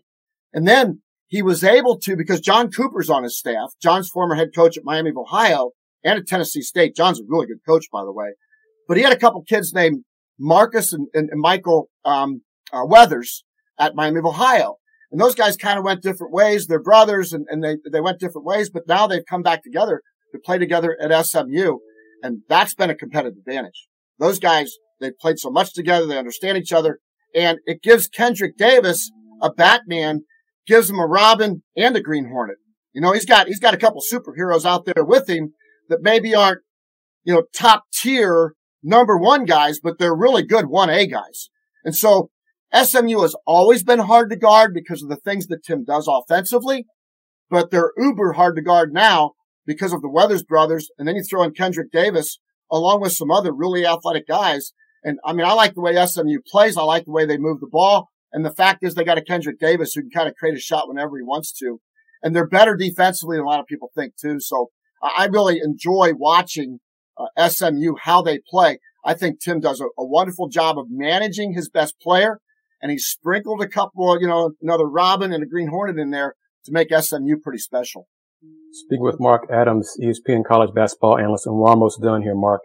And 0.53 0.67
then 0.67 1.01
he 1.27 1.41
was 1.41 1.63
able 1.63 1.99
to, 1.99 2.15
because 2.15 2.39
John 2.39 2.71
Cooper's 2.71 3.09
on 3.09 3.23
his 3.23 3.37
staff, 3.37 3.73
John's 3.81 4.09
former 4.09 4.35
head 4.35 4.49
coach 4.55 4.77
at 4.77 4.83
Miami 4.83 5.11
of 5.11 5.17
Ohio 5.17 5.71
and 6.03 6.17
at 6.17 6.27
Tennessee 6.27 6.61
State. 6.61 6.95
John's 6.95 7.19
a 7.19 7.23
really 7.27 7.47
good 7.47 7.63
coach, 7.67 7.85
by 7.91 8.03
the 8.03 8.11
way. 8.11 8.29
But 8.87 8.97
he 8.97 9.03
had 9.03 9.13
a 9.13 9.19
couple 9.19 9.43
kids 9.43 9.73
named 9.73 10.03
Marcus 10.39 10.91
and, 10.93 11.07
and, 11.13 11.29
and 11.29 11.39
Michael 11.39 11.89
um, 12.03 12.41
uh, 12.73 12.85
Weathers 12.85 13.43
at 13.77 13.95
Miami 13.95 14.19
of 14.19 14.25
Ohio. 14.25 14.77
And 15.11 15.19
those 15.19 15.35
guys 15.35 15.57
kind 15.57 15.77
of 15.77 15.85
went 15.85 16.01
different 16.01 16.33
ways. 16.33 16.67
They're 16.67 16.81
brothers 16.81 17.33
and, 17.33 17.45
and 17.49 17.63
they, 17.63 17.77
they 17.91 18.01
went 18.01 18.19
different 18.19 18.45
ways, 18.45 18.69
but 18.69 18.87
now 18.87 19.07
they've 19.07 19.25
come 19.27 19.41
back 19.41 19.63
together 19.63 20.01
to 20.33 20.39
play 20.39 20.57
together 20.57 20.97
at 21.01 21.25
SMU. 21.25 21.77
And 22.21 22.41
that's 22.47 22.73
been 22.73 22.89
a 22.89 22.95
competitive 22.95 23.37
advantage. 23.37 23.87
Those 24.19 24.39
guys, 24.39 24.75
they've 24.99 25.17
played 25.19 25.39
so 25.39 25.49
much 25.49 25.73
together. 25.73 26.05
They 26.05 26.17
understand 26.17 26.57
each 26.57 26.73
other 26.73 26.99
and 27.35 27.59
it 27.65 27.81
gives 27.81 28.07
Kendrick 28.07 28.57
Davis 28.57 29.11
a 29.41 29.51
Batman, 29.51 30.21
gives 30.67 30.89
him 30.89 30.99
a 30.99 31.05
Robin 31.05 31.63
and 31.75 31.95
a 31.95 32.01
Green 32.01 32.29
Hornet. 32.29 32.57
You 32.93 33.01
know, 33.01 33.13
he's 33.13 33.25
got, 33.25 33.47
he's 33.47 33.59
got 33.59 33.73
a 33.73 33.77
couple 33.77 34.01
superheroes 34.01 34.65
out 34.65 34.85
there 34.85 35.05
with 35.05 35.29
him 35.29 35.53
that 35.89 36.01
maybe 36.01 36.33
aren't, 36.35 36.61
you 37.23 37.33
know, 37.33 37.43
top 37.53 37.83
tier 37.93 38.53
number 38.81 39.17
one 39.17 39.45
guys, 39.45 39.79
but 39.79 39.99
they're 39.99 40.15
really 40.15 40.43
good 40.43 40.65
1A 40.65 41.11
guys. 41.11 41.49
And 41.83 41.95
so 41.95 42.29
SMU 42.73 43.21
has 43.21 43.35
always 43.45 43.83
been 43.83 43.99
hard 43.99 44.29
to 44.29 44.35
guard 44.35 44.73
because 44.73 45.01
of 45.03 45.09
the 45.09 45.17
things 45.17 45.47
that 45.47 45.63
Tim 45.63 45.83
does 45.83 46.09
offensively, 46.09 46.85
but 47.49 47.71
they're 47.71 47.93
uber 47.97 48.33
hard 48.33 48.55
to 48.55 48.61
guard 48.61 48.93
now 48.93 49.33
because 49.65 49.93
of 49.93 50.01
the 50.01 50.09
Weathers 50.09 50.43
brothers. 50.43 50.89
And 50.97 51.07
then 51.07 51.15
you 51.15 51.23
throw 51.23 51.43
in 51.43 51.51
Kendrick 51.51 51.91
Davis 51.91 52.39
along 52.71 53.01
with 53.01 53.13
some 53.13 53.31
other 53.31 53.53
really 53.53 53.85
athletic 53.85 54.27
guys. 54.27 54.73
And 55.03 55.19
I 55.23 55.33
mean, 55.33 55.45
I 55.45 55.53
like 55.53 55.73
the 55.73 55.81
way 55.81 55.95
SMU 56.05 56.39
plays. 56.45 56.77
I 56.77 56.83
like 56.83 57.05
the 57.05 57.11
way 57.11 57.25
they 57.25 57.37
move 57.37 57.59
the 57.59 57.67
ball. 57.67 58.09
And 58.31 58.45
the 58.45 58.53
fact 58.53 58.83
is 58.83 58.93
they 58.93 59.03
got 59.03 59.17
a 59.17 59.23
Kendrick 59.23 59.59
Davis 59.59 59.93
who 59.93 60.01
can 60.01 60.11
kind 60.11 60.29
of 60.29 60.35
create 60.35 60.55
a 60.55 60.61
shot 60.61 60.87
whenever 60.87 61.17
he 61.17 61.23
wants 61.23 61.51
to. 61.59 61.79
And 62.21 62.35
they're 62.35 62.47
better 62.47 62.75
defensively 62.75 63.37
than 63.37 63.45
a 63.45 63.47
lot 63.49 63.59
of 63.59 63.65
people 63.65 63.91
think 63.95 64.15
too. 64.17 64.39
So 64.39 64.69
I 65.01 65.27
really 65.31 65.59
enjoy 65.63 66.11
watching 66.15 66.79
uh, 67.17 67.49
SMU, 67.49 67.95
how 68.01 68.21
they 68.21 68.39
play. 68.39 68.79
I 69.03 69.13
think 69.13 69.39
Tim 69.39 69.59
does 69.59 69.79
a, 69.79 69.85
a, 69.97 70.05
wonderful 70.05 70.49
job 70.49 70.77
of 70.77 70.87
managing 70.89 71.53
his 71.53 71.69
best 71.69 71.95
player, 72.01 72.39
and 72.81 72.91
he 72.91 72.97
sprinkled 72.97 73.61
a 73.61 73.67
couple, 73.67 74.13
of, 74.13 74.21
you 74.21 74.27
know, 74.27 74.51
another 74.61 74.87
Robin 74.87 75.31
and 75.31 75.43
a 75.43 75.45
Green 75.45 75.69
Hornet 75.69 75.97
in 75.97 76.11
there 76.11 76.35
to 76.65 76.71
make 76.71 76.93
SMU 76.93 77.37
pretty 77.41 77.59
special. 77.59 78.07
Speaking 78.71 79.03
with 79.03 79.19
Mark 79.19 79.49
Adams, 79.51 79.95
ESPN 80.01 80.45
college 80.45 80.73
basketball 80.73 81.17
analyst, 81.17 81.47
and 81.47 81.55
we're 81.55 81.69
almost 81.69 82.01
done 82.01 82.21
here, 82.21 82.35
Mark. 82.35 82.61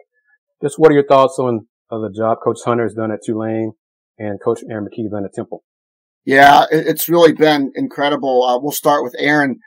Just 0.61 0.77
what 0.77 0.91
are 0.91 0.95
your 0.95 1.05
thoughts 1.05 1.37
on 1.39 1.67
uh, 1.91 1.99
the 1.99 2.11
job 2.15 2.37
Coach 2.43 2.59
Hunter 2.65 2.83
has 2.83 2.93
done 2.93 3.11
at 3.11 3.19
Tulane 3.23 3.73
and 4.17 4.39
Coach 4.41 4.61
Aaron 4.69 4.85
McKie 4.85 5.09
done 5.09 5.25
at 5.25 5.33
Temple? 5.33 5.63
Yeah, 6.25 6.65
it's 6.71 7.07
really 7.07 7.33
been 7.33 7.71
incredible. 7.75 8.43
Uh, 8.43 8.59
we'll 8.59 8.71
start 8.71 9.03
with 9.03 9.15
Aaron. 9.19 9.59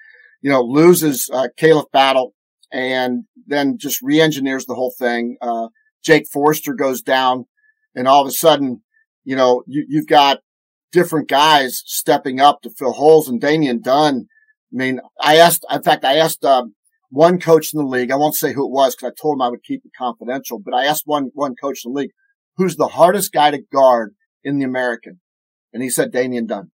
You 0.43 0.51
know, 0.51 0.63
loses 0.63 1.29
uh, 1.33 1.49
Battle 1.93 2.35
and 2.73 3.25
then 3.47 3.77
just 3.79 4.01
re-engineers 4.03 4.67
the 4.67 4.75
whole 4.75 4.93
thing. 4.99 5.37
Uh, 5.41 5.69
Jake 6.05 6.27
Forrester 6.33 6.75
goes 6.75 7.03
down 7.03 7.47
and 7.95 8.07
all 8.07 8.23
of 8.23 8.29
a 8.29 8.33
sudden, 8.33 8.83
you 9.25 9.37
know, 9.37 9.63
you, 9.67 9.99
have 9.99 10.07
got 10.07 10.39
different 10.93 11.29
guys 11.29 11.83
stepping 11.87 12.41
up 12.41 12.63
to 12.63 12.71
fill 12.71 12.93
holes 12.93 13.29
and 13.29 13.41
Damian 13.41 13.81
Dunn. 13.81 14.27
I 14.73 14.77
mean, 14.77 15.01
I 15.21 15.37
asked, 15.37 15.65
in 15.71 15.83
fact, 15.83 16.05
I 16.05 16.17
asked, 16.17 16.45
um, 16.45 16.75
one 17.11 17.41
coach 17.41 17.73
in 17.73 17.79
the 17.79 17.87
league. 17.89 18.11
I 18.11 18.17
won't 18.17 18.35
say 18.35 18.53
who 18.53 18.67
it 18.67 18.73
was 18.73 18.95
because 18.95 19.13
I 19.13 19.21
told 19.21 19.37
him 19.37 19.43
I 19.43 19.49
would 19.49 19.63
keep 19.63 19.83
it 19.85 19.93
confidential, 19.97 20.59
but 20.59 20.75
I 20.75 20.85
asked 20.85 21.05
one, 21.07 21.31
one 21.35 21.55
coach 21.61 21.81
in 21.85 21.93
the 21.93 22.01
league, 22.01 22.11
who's 22.59 22.77
the 22.77 22.89
hardest 22.89 23.33
guy 23.33 23.51
to 23.51 23.63
guard 23.73 24.15
in 24.45 24.59
the 24.59 24.65
American? 24.65 25.21
And 25.73 25.83
he 25.83 25.89
said 25.89 26.13
Damian 26.13 26.47
Dunn. 26.47 26.71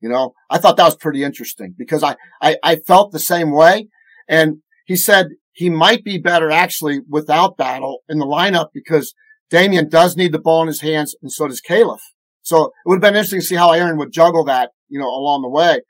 You 0.00 0.08
know, 0.08 0.32
I 0.48 0.58
thought 0.58 0.78
that 0.78 0.84
was 0.86 0.96
pretty 0.96 1.22
interesting 1.22 1.74
because 1.76 2.02
I, 2.02 2.16
I, 2.40 2.56
I 2.62 2.76
felt 2.76 3.12
the 3.12 3.18
same 3.18 3.52
way. 3.52 3.88
And 4.28 4.62
he 4.86 4.96
said 4.96 5.28
he 5.52 5.68
might 5.68 6.02
be 6.04 6.18
better 6.18 6.50
actually 6.50 7.00
without 7.08 7.58
battle 7.58 7.98
in 8.08 8.18
the 8.18 8.24
lineup 8.24 8.68
because 8.72 9.14
Damian 9.50 9.90
does 9.90 10.16
need 10.16 10.32
the 10.32 10.38
ball 10.38 10.62
in 10.62 10.68
his 10.68 10.80
hands 10.80 11.14
and 11.20 11.30
so 11.30 11.48
does 11.48 11.60
Khalif. 11.60 11.98
So 12.42 12.66
it 12.66 12.72
would 12.86 12.96
have 12.96 13.02
been 13.02 13.14
interesting 13.14 13.40
to 13.40 13.46
see 13.46 13.56
how 13.56 13.72
Aaron 13.72 13.98
would 13.98 14.12
juggle 14.12 14.44
that, 14.46 14.70
you 14.88 14.98
know, 14.98 15.08
along 15.08 15.42
the 15.42 15.50
way. 15.50 15.80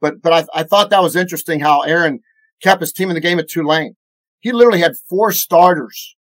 But, 0.00 0.20
but 0.20 0.32
I, 0.32 0.60
I 0.60 0.62
thought 0.64 0.90
that 0.90 1.02
was 1.02 1.14
interesting 1.14 1.60
how 1.60 1.82
Aaron 1.82 2.20
kept 2.62 2.80
his 2.80 2.92
team 2.92 3.08
in 3.08 3.14
the 3.14 3.20
game 3.20 3.38
at 3.38 3.48
Tulane. 3.48 3.94
He 4.40 4.50
literally 4.50 4.80
had 4.80 4.92
four 5.08 5.30
starters 5.30 6.16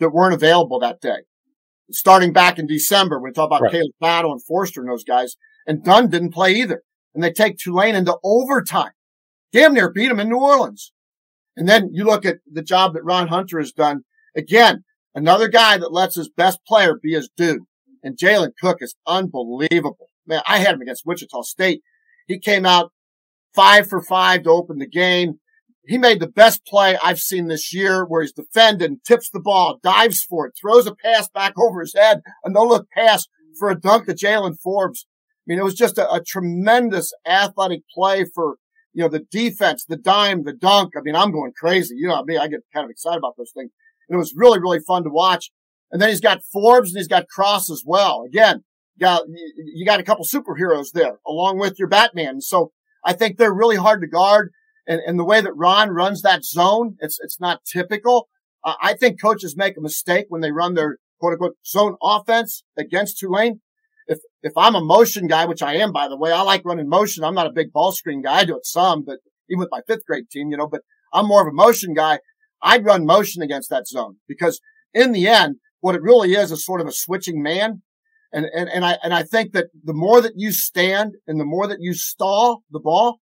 that 0.00 0.10
weren't 0.10 0.34
available 0.34 0.80
that 0.80 1.00
day. 1.00 1.18
Starting 1.90 2.32
back 2.32 2.58
in 2.58 2.66
December, 2.66 3.18
when 3.18 3.30
we 3.30 3.32
talk 3.32 3.46
about 3.46 3.62
right. 3.62 3.72
Caleb 3.72 3.92
Battle 4.00 4.32
and 4.32 4.42
Forrester 4.44 4.80
and 4.80 4.90
those 4.90 5.04
guys, 5.04 5.36
and 5.66 5.82
Dunn 5.82 6.08
didn't 6.08 6.34
play 6.34 6.52
either. 6.54 6.82
And 7.14 7.24
they 7.24 7.32
take 7.32 7.56
Tulane 7.58 7.94
into 7.94 8.16
overtime. 8.22 8.92
Damn 9.52 9.74
near 9.74 9.90
beat 9.90 10.08
them 10.08 10.20
in 10.20 10.28
New 10.28 10.38
Orleans. 10.38 10.92
And 11.56 11.68
then 11.68 11.90
you 11.92 12.04
look 12.04 12.24
at 12.24 12.36
the 12.50 12.62
job 12.62 12.94
that 12.94 13.04
Ron 13.04 13.28
Hunter 13.28 13.58
has 13.58 13.72
done. 13.72 14.04
Again, 14.36 14.84
another 15.14 15.48
guy 15.48 15.78
that 15.78 15.92
lets 15.92 16.14
his 16.14 16.28
best 16.28 16.60
player 16.66 16.98
be 17.02 17.14
his 17.14 17.30
dude. 17.36 17.62
And 18.02 18.16
Jalen 18.16 18.52
Cook 18.60 18.78
is 18.80 18.94
unbelievable. 19.06 20.10
Man, 20.26 20.42
I 20.46 20.58
had 20.58 20.74
him 20.74 20.82
against 20.82 21.06
Wichita 21.06 21.42
State. 21.42 21.82
He 22.26 22.38
came 22.38 22.64
out 22.64 22.92
five 23.54 23.88
for 23.88 24.00
five 24.02 24.44
to 24.44 24.50
open 24.50 24.78
the 24.78 24.86
game. 24.86 25.40
He 25.88 25.98
made 25.98 26.20
the 26.20 26.28
best 26.28 26.64
play 26.66 26.96
I've 27.02 27.18
seen 27.18 27.48
this 27.48 27.74
year 27.74 28.04
where 28.04 28.22
he's 28.22 28.32
defending, 28.32 29.00
tips 29.06 29.30
the 29.30 29.40
ball, 29.40 29.80
dives 29.82 30.22
for 30.22 30.46
it, 30.46 30.52
throws 30.60 30.86
a 30.86 30.94
pass 30.94 31.28
back 31.28 31.54
over 31.58 31.80
his 31.80 31.94
head, 31.94 32.20
a 32.44 32.50
no 32.50 32.62
look 32.62 32.88
pass 32.90 33.26
for 33.58 33.70
a 33.70 33.80
dunk 33.80 34.06
to 34.06 34.14
Jaylen 34.14 34.58
Forbes. 34.62 35.06
I 35.08 35.44
mean, 35.46 35.58
it 35.58 35.64
was 35.64 35.74
just 35.74 35.98
a, 35.98 36.12
a 36.12 36.22
tremendous 36.22 37.12
athletic 37.26 37.80
play 37.94 38.26
for 38.34 38.56
you 38.98 39.04
know, 39.04 39.08
the 39.08 39.26
defense, 39.30 39.84
the 39.84 39.96
dime, 39.96 40.42
the 40.42 40.52
dunk. 40.52 40.94
I 40.96 41.00
mean, 41.02 41.14
I'm 41.14 41.30
going 41.30 41.52
crazy. 41.56 41.94
You 41.96 42.08
know, 42.08 42.16
I 42.16 42.22
mean, 42.24 42.38
I 42.38 42.48
get 42.48 42.60
kind 42.74 42.84
of 42.84 42.90
excited 42.90 43.18
about 43.18 43.36
those 43.36 43.52
things. 43.54 43.70
And 44.08 44.16
it 44.16 44.18
was 44.18 44.34
really, 44.36 44.58
really 44.58 44.80
fun 44.80 45.04
to 45.04 45.10
watch. 45.10 45.52
And 45.92 46.02
then 46.02 46.08
he's 46.08 46.20
got 46.20 46.42
Forbes 46.52 46.90
and 46.90 46.98
he's 46.98 47.06
got 47.06 47.28
Cross 47.28 47.70
as 47.70 47.84
well. 47.86 48.24
Again, 48.26 48.64
you 48.96 49.06
got, 49.06 49.22
you 49.28 49.86
got 49.86 50.00
a 50.00 50.02
couple 50.02 50.24
superheroes 50.24 50.88
there 50.92 51.20
along 51.26 51.58
with 51.58 51.78
your 51.78 51.88
Batman. 51.88 52.40
So 52.40 52.72
I 53.04 53.12
think 53.12 53.36
they're 53.36 53.54
really 53.54 53.76
hard 53.76 54.00
to 54.00 54.08
guard. 54.08 54.50
And, 54.88 55.00
and 55.06 55.18
the 55.18 55.24
way 55.24 55.40
that 55.40 55.52
Ron 55.54 55.90
runs 55.90 56.22
that 56.22 56.42
zone, 56.42 56.96
it's, 56.98 57.18
it's 57.20 57.38
not 57.38 57.60
typical. 57.70 58.28
Uh, 58.64 58.74
I 58.82 58.94
think 58.94 59.20
coaches 59.20 59.54
make 59.56 59.76
a 59.76 59.82
mistake 59.82 60.26
when 60.28 60.40
they 60.40 60.50
run 60.50 60.74
their 60.74 60.96
quote 61.20 61.34
unquote 61.34 61.56
zone 61.64 61.94
offense 62.02 62.64
against 62.76 63.18
Tulane 63.18 63.60
if 64.08 64.18
if 64.42 64.52
I'm 64.56 64.74
a 64.74 64.80
motion 64.80 65.26
guy, 65.26 65.44
which 65.44 65.62
I 65.62 65.74
am 65.74 65.92
by 65.92 66.08
the 66.08 66.16
way, 66.16 66.32
I 66.32 66.40
like 66.40 66.62
running 66.64 66.88
motion. 66.88 67.22
I'm 67.22 67.34
not 67.34 67.46
a 67.46 67.52
big 67.52 67.72
ball 67.72 67.92
screen 67.92 68.22
guy. 68.22 68.38
I 68.38 68.44
do 68.44 68.56
it 68.56 68.66
some, 68.66 69.04
but 69.04 69.18
even 69.48 69.60
with 69.60 69.68
my 69.70 69.80
fifth 69.86 70.04
grade 70.06 70.30
team, 70.30 70.50
you 70.50 70.56
know, 70.56 70.66
but 70.66 70.82
I'm 71.12 71.28
more 71.28 71.42
of 71.42 71.48
a 71.48 71.54
motion 71.54 71.94
guy. 71.94 72.18
I'd 72.62 72.84
run 72.84 73.06
motion 73.06 73.42
against 73.42 73.70
that 73.70 73.86
zone 73.86 74.16
because 74.26 74.60
in 74.92 75.12
the 75.12 75.28
end, 75.28 75.56
what 75.80 75.94
it 75.94 76.02
really 76.02 76.32
is 76.32 76.50
is 76.50 76.64
sort 76.64 76.80
of 76.80 76.88
a 76.88 76.92
switching 76.92 77.40
man. 77.40 77.82
And, 78.32 78.46
and, 78.54 78.68
and 78.68 78.84
I, 78.84 78.98
and 79.02 79.14
I 79.14 79.22
think 79.22 79.52
that 79.52 79.66
the 79.84 79.94
more 79.94 80.20
that 80.20 80.32
you 80.36 80.52
stand 80.52 81.14
and 81.26 81.40
the 81.40 81.46
more 81.46 81.66
that 81.66 81.78
you 81.80 81.94
stall 81.94 82.62
the 82.70 82.80
ball, 82.80 83.20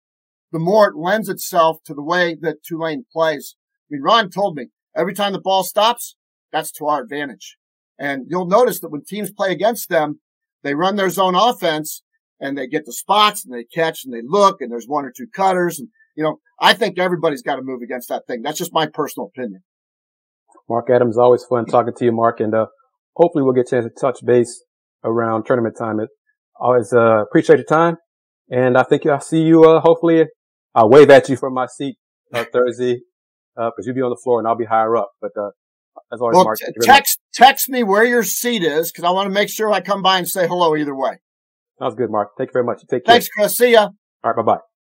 the 0.55 0.61
more 0.61 0.89
it 0.89 0.97
lends 0.97 1.29
itself 1.29 1.79
to 1.85 1.93
the 1.93 2.03
way 2.03 2.37
that 2.41 2.63
Tulane 2.63 3.05
plays. 3.13 3.57
I 3.83 3.87
mean, 3.91 4.03
Ron 4.03 4.31
told 4.31 4.55
me 4.55 4.69
every 4.97 5.13
time 5.13 5.33
the 5.33 5.41
ball 5.41 5.65
stops, 5.65 6.15
that's 6.53 6.71
to 6.73 6.87
our 6.87 7.03
advantage. 7.03 7.57
And 7.99 8.27
you'll 8.29 8.47
notice 8.47 8.79
that 8.81 8.91
when 8.91 9.03
teams 9.05 9.33
play 9.33 9.51
against 9.51 9.89
them, 9.89 10.21
they 10.63 10.77
run 10.77 10.95
their 10.95 11.11
zone 11.11 11.35
offense 11.35 12.03
and 12.39 12.57
they 12.57 12.69
get 12.69 12.87
the 12.87 12.93
spots 12.93 13.45
and 13.45 13.53
they 13.53 13.65
catch 13.65 14.05
and 14.05 14.15
they 14.15 14.23
look 14.25 14.61
and 14.61 14.71
there's 14.71 14.87
one 14.87 15.05
or 15.05 15.13
two 15.15 15.27
cutters. 15.27 15.81
And, 15.81 15.89
you 16.17 16.23
know, 16.23 16.37
I 16.61 16.73
think 16.73 17.01
everybody's 17.01 17.43
got 17.43 17.57
to 17.57 17.63
move 17.63 17.83
against 17.83 18.09
that 18.11 18.23
thing. 18.29 18.43
That's 18.43 18.59
just 18.59 18.73
my 18.73 18.87
personal 18.87 19.33
opinion. 19.37 19.65
Mark 20.69 20.89
Adams, 20.89 21.19
always 21.19 21.43
fun 21.43 21.67
talking 21.67 21.95
to 21.97 22.05
you, 22.05 22.13
Mark. 22.13 22.39
And, 22.39 22.55
uh, 22.55 22.67
hopefully 23.17 23.43
we'll 23.43 23.55
get 23.55 23.67
a 23.67 23.71
chance 23.71 23.87
to 23.87 23.91
touch 23.91 24.25
base 24.25 24.63
around 25.03 25.47
tournament 25.47 25.77
time. 25.77 25.99
It 25.99 26.11
always, 26.61 26.93
uh, 26.93 27.23
appreciate 27.23 27.57
your 27.57 27.65
time. 27.65 27.97
And 28.49 28.79
I 28.79 28.85
think 28.85 29.05
I'll 29.05 29.21
see 29.21 29.43
you, 29.43 29.65
uh, 29.65 29.81
hopefully 29.81 30.27
I'll 30.75 30.91
wave 30.91 31.11
at 31.11 31.29
you 31.29 31.37
from 31.37 31.55
my 31.55 31.67
seat, 31.67 31.97
uh, 32.33 32.45
Thursday, 32.53 33.01
uh, 33.57 33.71
cause 33.71 33.87
you'll 33.87 33.95
be 33.95 34.03
on 34.03 34.11
the 34.11 34.21
floor 34.23 34.39
and 34.39 34.49
I'll 34.49 34.57
be 34.57 34.65
higher 34.65 34.97
up. 34.97 35.13
But, 35.21 35.33
uh, 35.37 35.51
As 36.13 36.21
always, 36.21 36.35
well, 36.35 36.45
Mark. 36.45 36.59
t- 36.59 36.67
text 36.83 37.21
text 37.33 37.69
me 37.69 37.85
where 37.85 38.05
your 38.05 38.25
seat 38.25 38.63
is 38.65 38.91
because 38.91 39.05
I 39.05 39.11
want 39.11 39.27
to 39.27 39.31
make 39.33 39.49
sure 39.49 39.71
I 39.73 39.81
come 39.81 40.03
by 40.03 40.19
and 40.19 40.29
say 40.29 40.47
hello 40.49 40.75
either 40.77 40.95
way. 40.95 41.19
Sounds 41.79 41.95
good, 41.95 42.11
Mark. 42.11 42.31
Thank 42.37 42.49
you 42.51 42.53
very 42.53 42.65
much. 42.65 42.81
Take 42.81 43.05
care. 43.05 43.15
Thanks, 43.15 43.29
Chris. 43.29 43.57
See 43.57 43.73
ya. 43.73 43.91
All 44.23 44.33
right. 44.33 44.37
Bye 44.37 44.55
bye. 44.55 44.74